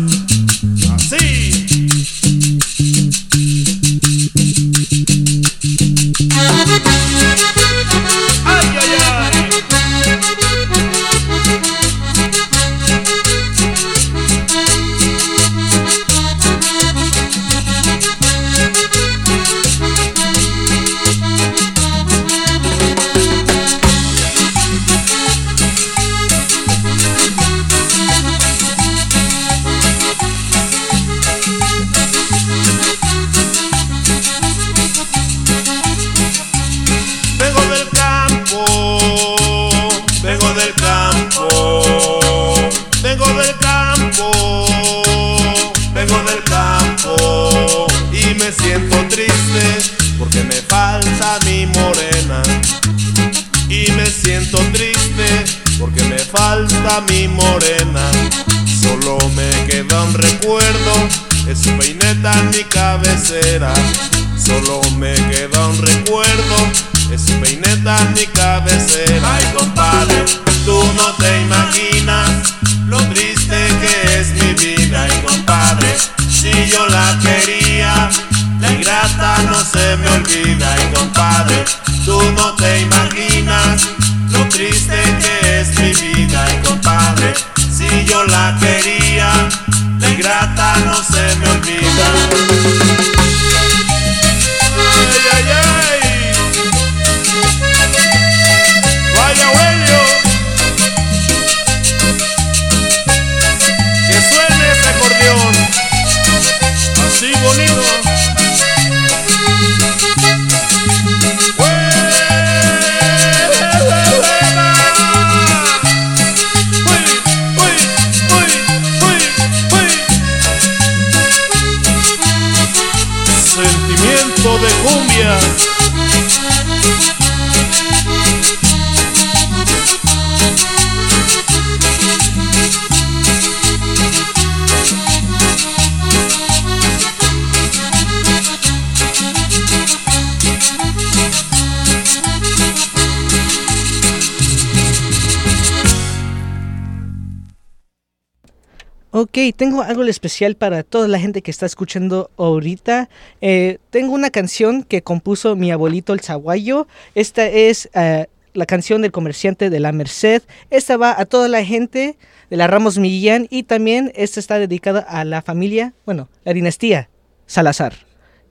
Algo 149.87 150.03
especial 150.03 150.55
para 150.55 150.83
toda 150.83 151.07
la 151.07 151.19
gente 151.19 151.41
que 151.41 151.51
está 151.51 151.65
escuchando 151.65 152.29
ahorita. 152.37 153.09
Eh, 153.41 153.79
tengo 153.89 154.13
una 154.13 154.29
canción 154.29 154.83
que 154.83 155.01
compuso 155.01 155.55
mi 155.55 155.71
abuelito 155.71 156.13
el 156.13 156.21
Zaguayo. 156.21 156.87
Esta 157.15 157.47
es 157.47 157.89
eh, 157.93 158.27
la 158.53 158.65
canción 158.65 159.01
del 159.01 159.11
comerciante 159.11 159.69
de 159.69 159.79
la 159.79 159.91
Merced. 159.91 160.43
Esta 160.69 160.97
va 160.97 161.19
a 161.19 161.25
toda 161.25 161.47
la 161.47 161.63
gente 161.63 162.17
de 162.49 162.57
la 162.57 162.67
Ramos 162.67 162.97
Millán 162.97 163.47
y 163.49 163.63
también 163.63 164.11
esta 164.15 164.39
está 164.39 164.59
dedicada 164.59 165.01
a 165.01 165.25
la 165.25 165.41
familia, 165.41 165.93
bueno, 166.05 166.29
la 166.43 166.53
dinastía 166.53 167.09
Salazar. 167.45 167.93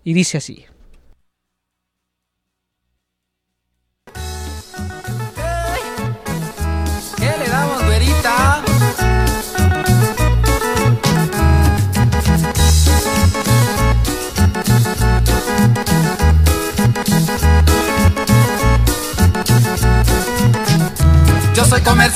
Y 0.05 0.15
dice 0.15 0.39
así. 0.39 0.65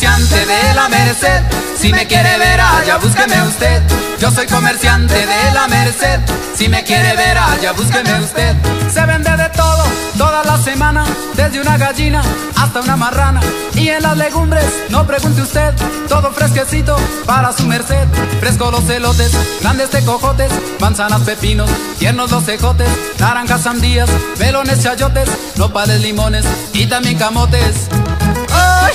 Comerciante 0.00 0.46
de 0.46 0.74
la 0.74 0.88
Merced. 0.88 1.42
Si 1.78 1.92
me 1.92 2.06
quiere 2.06 2.38
ver 2.38 2.58
allá, 2.58 2.96
búsqueme 2.96 3.42
usted. 3.42 3.82
Yo 4.18 4.30
soy 4.30 4.46
comerciante 4.46 5.14
de 5.14 5.52
la 5.52 5.68
Merced. 5.68 6.20
Si 6.56 6.68
me 6.68 6.82
quiere 6.84 7.14
ver 7.16 7.36
allá, 7.36 7.72
búsqueme 7.72 8.18
usted. 8.20 8.56
Se 8.90 9.04
vende 9.04 9.30
de 9.36 9.48
todo, 9.50 9.84
toda 10.16 10.42
la 10.44 10.56
semana. 10.56 11.04
Desde 11.34 11.60
una 11.60 11.76
gallina 11.76 12.22
hasta 12.56 12.80
una 12.80 12.96
marrana. 12.96 13.40
Y 13.74 13.88
en 13.88 14.02
las 14.02 14.16
legumbres, 14.16 14.64
no 14.88 15.06
pregunte 15.06 15.42
usted. 15.42 15.74
Todo 16.08 16.32
fresquecito 16.32 16.96
para 17.26 17.52
su 17.52 17.66
merced. 17.66 18.08
Fresco 18.40 18.70
los 18.70 18.88
elotes, 18.88 19.32
grandes 19.60 19.90
tecojotes. 19.90 20.50
Manzanas, 20.80 21.20
pepinos, 21.22 21.68
tiernos 21.98 22.30
los 22.30 22.44
cejotes. 22.44 22.88
Naranjas, 23.18 23.62
sandías, 23.62 24.08
melones, 24.38 24.82
chayotes. 24.82 25.28
Nopales, 25.56 26.00
limones 26.00 26.46
y 26.72 26.86
también 26.86 27.18
camotes. 27.18 27.88
¡Ay! 28.50 28.94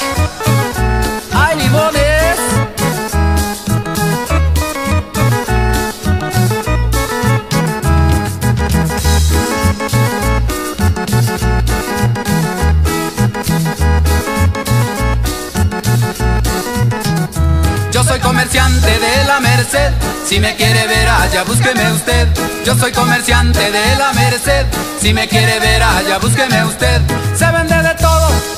Yo 17.92 18.04
soy 18.04 18.20
comerciante 18.20 19.00
de 19.00 19.26
la 19.26 19.40
Merced. 19.40 19.94
Si 20.26 20.40
me 20.40 20.56
quiere 20.56 20.86
ver 20.88 21.08
allá, 21.08 21.44
búsqueme 21.44 21.92
usted. 21.94 22.28
Yo 22.66 22.76
soy 22.76 22.92
comerciante 22.92 23.72
de 23.72 23.96
la 23.96 24.12
Merced. 24.14 24.66
Si 25.00 25.14
me 25.14 25.28
quiere 25.28 25.60
ver 25.60 25.82
allá, 25.82 26.18
búsqueme 26.18 26.66
usted. 26.66 27.02
Se 27.38 27.50
vende 27.52 27.75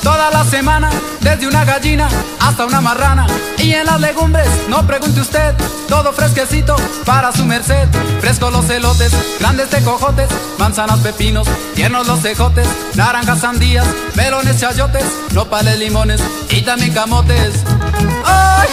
toda 0.02 0.30
la 0.30 0.44
semana. 0.44 0.90
Desde 1.20 1.46
una 1.46 1.64
gallina 1.64 2.08
hasta 2.40 2.66
una 2.66 2.80
marrana. 2.80 3.26
Y 3.58 3.72
en 3.72 3.86
las 3.86 4.00
legumbres, 4.00 4.48
no 4.68 4.86
pregunte 4.86 5.20
usted. 5.20 5.54
Todo 5.88 6.12
fresquecito 6.12 6.76
para 7.04 7.32
su 7.32 7.44
merced. 7.44 7.88
Fresco 8.20 8.50
los 8.50 8.68
elotes, 8.70 9.12
grandes 9.38 9.70
tecojotes. 9.70 10.28
Manzanas, 10.58 11.00
pepinos, 11.00 11.48
tiernos 11.74 12.06
los 12.06 12.20
cejotes. 12.20 12.68
Naranjas, 12.94 13.40
sandías, 13.40 13.86
melones, 14.14 14.60
chayotes. 14.60 15.04
Nopales, 15.32 15.78
limones 15.78 16.20
y 16.50 16.62
también 16.62 16.92
camotes. 16.92 17.64
¡Ay! 18.24 18.68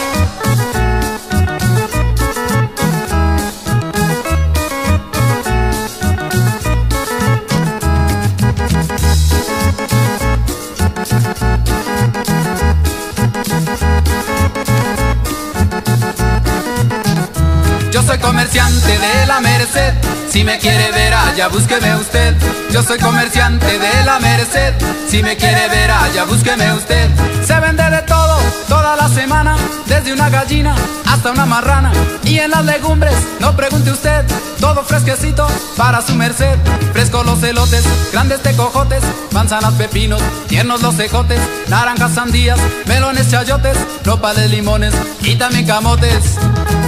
De 18.94 19.26
la 19.26 19.40
Merced. 19.40 19.94
Si 20.30 20.44
me 20.44 20.58
quiere 20.60 20.92
ver 20.92 21.14
allá, 21.14 21.48
búsqueme 21.48 21.96
usted. 21.96 22.36
Yo 22.72 22.84
soy 22.84 23.00
comerciante 23.00 23.80
de 23.80 24.04
la 24.06 24.20
Merced. 24.20 24.74
Si 25.10 25.24
me 25.24 25.36
quiere 25.38 25.68
ver 25.70 25.92
allá, 25.92 26.26
búsqueme 26.26 26.74
usted. 26.74 27.10
Se 27.46 27.60
vende 27.60 27.90
de 27.90 28.02
todo, 28.04 28.38
toda 28.68 28.96
la 28.96 29.08
semana. 29.10 29.56
Desde 29.88 30.14
una 30.14 30.30
gallina 30.30 30.76
hasta 31.06 31.32
una 31.32 31.46
marrana. 31.46 31.92
Y 32.24 32.40
en 32.40 32.52
las 32.52 32.66
legumbres, 32.66 33.16
no 33.40 33.56
pregunte 33.56 33.92
usted. 33.92 34.26
Todo 34.60 34.84
fresquecito 34.84 35.48
para 35.78 36.02
su 36.02 36.16
merced. 36.16 36.58
Fresco 36.94 37.24
los 37.24 37.42
elotes, 37.44 37.84
grandes 38.12 38.42
tecojotes. 38.42 39.04
Manzanas, 39.32 39.74
pepinos, 39.74 40.22
tiernos 40.48 40.82
los 40.82 40.96
cejotes. 40.96 41.40
Naranjas, 41.68 42.14
sandías, 42.14 42.60
melones, 42.88 43.30
chayotes. 43.30 43.78
Nopales, 44.06 44.50
limones 44.52 44.94
y 45.22 45.36
también 45.36 45.66
camotes. 45.66 46.36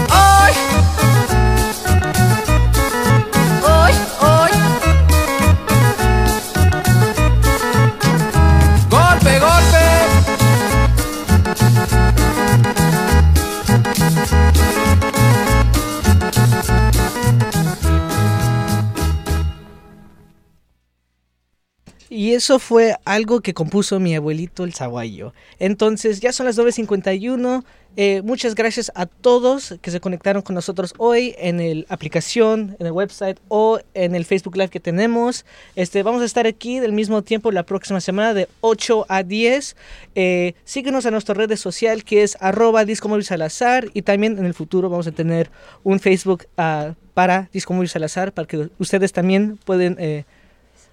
¡Ay! 0.10 0.54
Y 22.18 22.34
eso 22.34 22.58
fue 22.58 22.96
algo 23.06 23.42
que 23.42 23.54
compuso 23.54 24.00
mi 24.00 24.16
abuelito 24.16 24.64
el 24.64 24.74
Zaguayo. 24.74 25.36
Entonces, 25.60 26.20
ya 26.20 26.34
son 26.34 26.48
las 26.48 26.58
9.51. 26.58 27.64
Eh, 27.96 28.24
muchas 28.24 28.56
gracias 28.56 28.92
a 28.96 29.06
todos 29.06 29.76
que 29.84 29.92
se 29.92 30.00
conectaron 30.00 30.42
con 30.42 30.56
nosotros 30.56 30.96
hoy 30.98 31.36
en 31.38 31.82
la 31.82 31.86
aplicación, 31.90 32.76
en 32.80 32.88
el 32.88 32.92
website 32.92 33.38
o 33.50 33.80
en 33.94 34.16
el 34.16 34.26
Facebook 34.26 34.58
Live 34.58 34.70
que 34.70 34.80
tenemos. 34.80 35.46
Este, 35.76 36.02
vamos 36.02 36.24
a 36.24 36.26
estar 36.26 36.48
aquí 36.48 36.80
del 36.80 36.92
mismo 36.92 37.22
tiempo 37.22 37.52
la 37.52 37.62
próxima 37.62 38.02
semana 38.02 38.34
de 38.34 38.48
8 38.62 39.06
a 39.10 39.22
10. 39.22 39.76
Eh, 40.16 40.56
síguenos 40.66 41.06
a 41.06 41.12
nuestra 41.12 41.36
red 41.36 41.56
social 41.56 42.04
que 42.04 42.24
es 42.24 42.36
arroba 42.40 42.84
Disco 42.84 43.22
Salazar 43.22 43.90
y 43.94 44.02
también 44.02 44.40
en 44.40 44.46
el 44.48 44.56
futuro 44.56 44.90
vamos 44.90 45.06
a 45.06 45.12
tener 45.12 45.52
un 45.84 46.00
Facebook 46.00 46.48
ah, 46.58 46.96
para 47.14 47.48
Disco 47.54 47.76
Salazar 47.86 48.32
para 48.32 48.48
que 48.48 48.70
ustedes 48.80 49.14
también 49.14 49.60
pueden... 49.64 49.98
eh, 50.00 50.26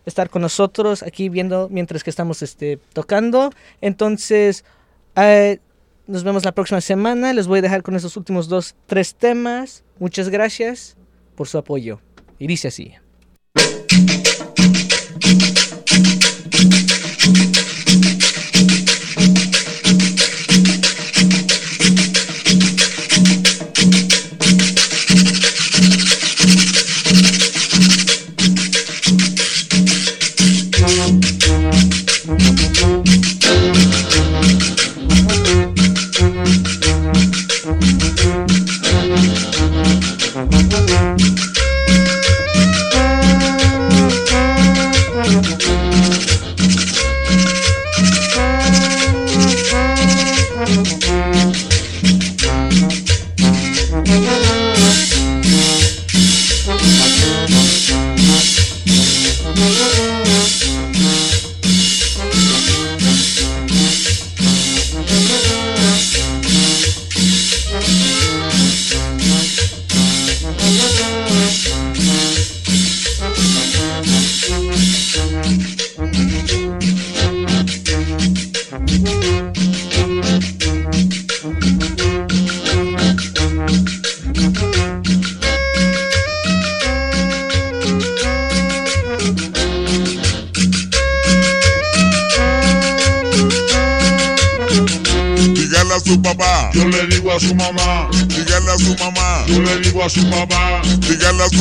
estar 0.06 0.30
con 0.30 0.42
nosotros 0.42 1.02
aquí 1.02 1.28
viendo 1.28 1.68
mientras 1.70 2.04
que 2.04 2.10
estamos 2.10 2.42
este, 2.42 2.78
tocando. 2.92 3.50
Entonces, 3.80 4.64
eh, 5.16 5.58
Nos 6.06 6.22
vemos 6.22 6.44
la 6.44 6.52
próxima 6.52 6.82
semana. 6.82 7.32
Les 7.32 7.46
voy 7.46 7.60
a 7.60 7.62
dejar 7.62 7.82
con 7.82 7.96
esos 7.96 8.16
últimos 8.18 8.48
dos, 8.48 8.74
tres 8.86 9.14
temas. 9.14 9.84
Muchas 9.98 10.28
gracias 10.28 10.96
por 11.34 11.48
su 11.48 11.56
apoyo. 11.56 11.98
Y 12.38 12.46
dice 12.46 12.68
así. 12.68 12.92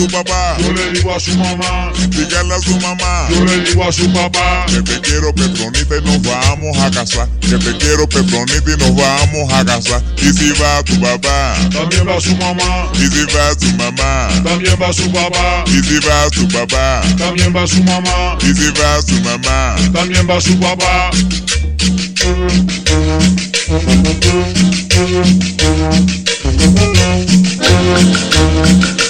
Su 0.03 0.09
papá. 0.09 0.57
Yo 0.59 0.73
le 0.73 0.91
digo 0.91 1.15
a 1.15 1.19
su 1.19 1.35
mamá. 1.37 1.91
Dígale 2.09 2.53
a 2.53 2.59
su 2.59 2.77
mamá. 2.79 3.27
Yo 3.29 3.45
le 3.45 3.61
digo 3.61 3.87
a 3.87 3.91
su 3.91 4.11
papá. 4.11 4.65
Que 4.67 4.81
te 4.81 4.99
quiero 5.01 5.33
Petronita 5.33 5.97
y 5.97 6.01
nos 6.01 6.21
vamos 6.21 6.77
a 6.77 6.91
casar. 6.91 7.29
Que 7.39 7.57
te 7.57 7.77
quiero 7.77 8.07
Petronita 8.07 8.71
y 8.71 8.77
nos 8.77 8.95
vamos 8.95 9.53
a 9.53 9.63
casar. 9.63 10.03
Y 10.17 10.33
si 10.33 10.51
va 10.61 10.83
tu 10.83 10.99
papá. 10.99 11.55
También 11.71 12.07
va 12.07 12.19
su 12.19 12.35
mamá. 12.35 12.91
Y 12.95 13.07
si 13.07 13.25
va 13.33 13.55
tu 13.55 13.67
mamá. 13.77 14.29
También 14.43 14.75
va 14.81 14.91
su 14.91 15.09
papá. 15.11 15.63
Y 15.67 15.81
si 15.83 15.99
va 15.99 16.29
tu 16.29 16.47
papá. 16.49 17.01
También 17.17 17.55
va 17.55 17.67
su 17.67 17.81
mamá. 17.83 18.37
Y 18.41 18.53
si 18.53 18.71
va 18.71 19.01
tu 19.03 19.15
mamá. 19.21 19.75
También 19.93 20.29
va 20.29 20.41
su 20.41 20.59
papá. 20.59 21.11
Dígale 26.83 28.99
a 28.99 29.02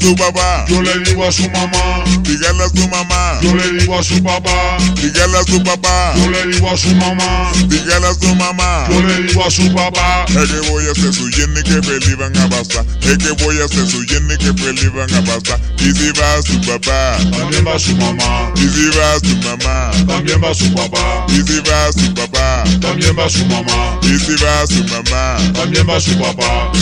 su 0.00 0.14
papá. 0.16 0.47
Yo 0.68 0.82
le 0.82 0.98
digo 1.00 1.24
a 1.24 1.32
su 1.32 1.48
mamá. 1.50 2.04
Dígale 2.22 2.64
a 2.64 2.68
su 2.68 2.88
mamá. 2.88 3.38
Yo 3.40 3.54
le 3.54 3.72
digo 3.72 3.98
a 3.98 4.02
su 4.02 4.22
papá. 4.22 4.76
Dígale 4.96 5.38
a 5.38 5.42
su 5.44 5.62
papá. 5.62 6.14
Yo 6.16 6.30
le 6.30 6.46
digo 6.52 6.70
a 6.70 6.76
su 6.76 6.94
mamá. 6.94 7.52
Dígale 7.68 8.06
a 8.06 8.14
su 8.14 8.34
mamá. 8.34 8.86
Yo 8.90 9.02
le 9.02 9.22
digo 9.22 9.44
a 9.44 9.50
su 9.50 9.72
papá. 9.72 10.26
Es 10.28 10.50
que 10.50 10.70
voy 10.70 10.84
a 10.86 10.92
hacer 10.92 11.14
su 11.14 11.26
Jenny 11.30 11.62
que 11.62 11.82
feliz 11.82 12.16
van 12.18 12.36
a 12.36 12.48
pasar. 12.50 12.84
Es 13.00 13.16
que 13.16 13.30
voy 13.42 13.58
a 13.60 13.64
hacer 13.64 13.86
su 13.86 14.04
Jenny 14.06 14.36
que 14.36 14.52
feliz 14.62 14.92
van 14.92 15.14
a 15.14 15.24
pasar. 15.24 15.58
Y 15.78 15.90
si 15.92 16.12
va 16.12 16.42
su 16.42 16.60
papá. 16.60 17.16
También 17.30 17.66
va 17.66 17.78
su 17.78 17.96
mamá. 17.96 18.52
Y 18.56 18.68
si 18.68 18.88
va 18.88 19.18
su 19.20 19.36
mamá. 19.36 19.90
También 20.06 20.42
va 20.42 20.54
su 20.54 20.74
papá. 20.74 21.26
Y 21.28 21.40
si 21.48 21.60
va 21.60 21.92
su 21.92 22.14
papá. 22.14 22.64
También 22.80 23.16
va 23.18 23.28
su 23.30 23.44
mamá. 23.46 23.98
Y 24.02 24.18
si 24.18 24.32
va 24.44 24.66
su 24.66 24.84
mamá. 24.84 25.38
También 25.54 25.88
va 25.88 25.98
su 25.98 26.18
papá. 26.18 26.72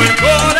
fuego 0.00 0.59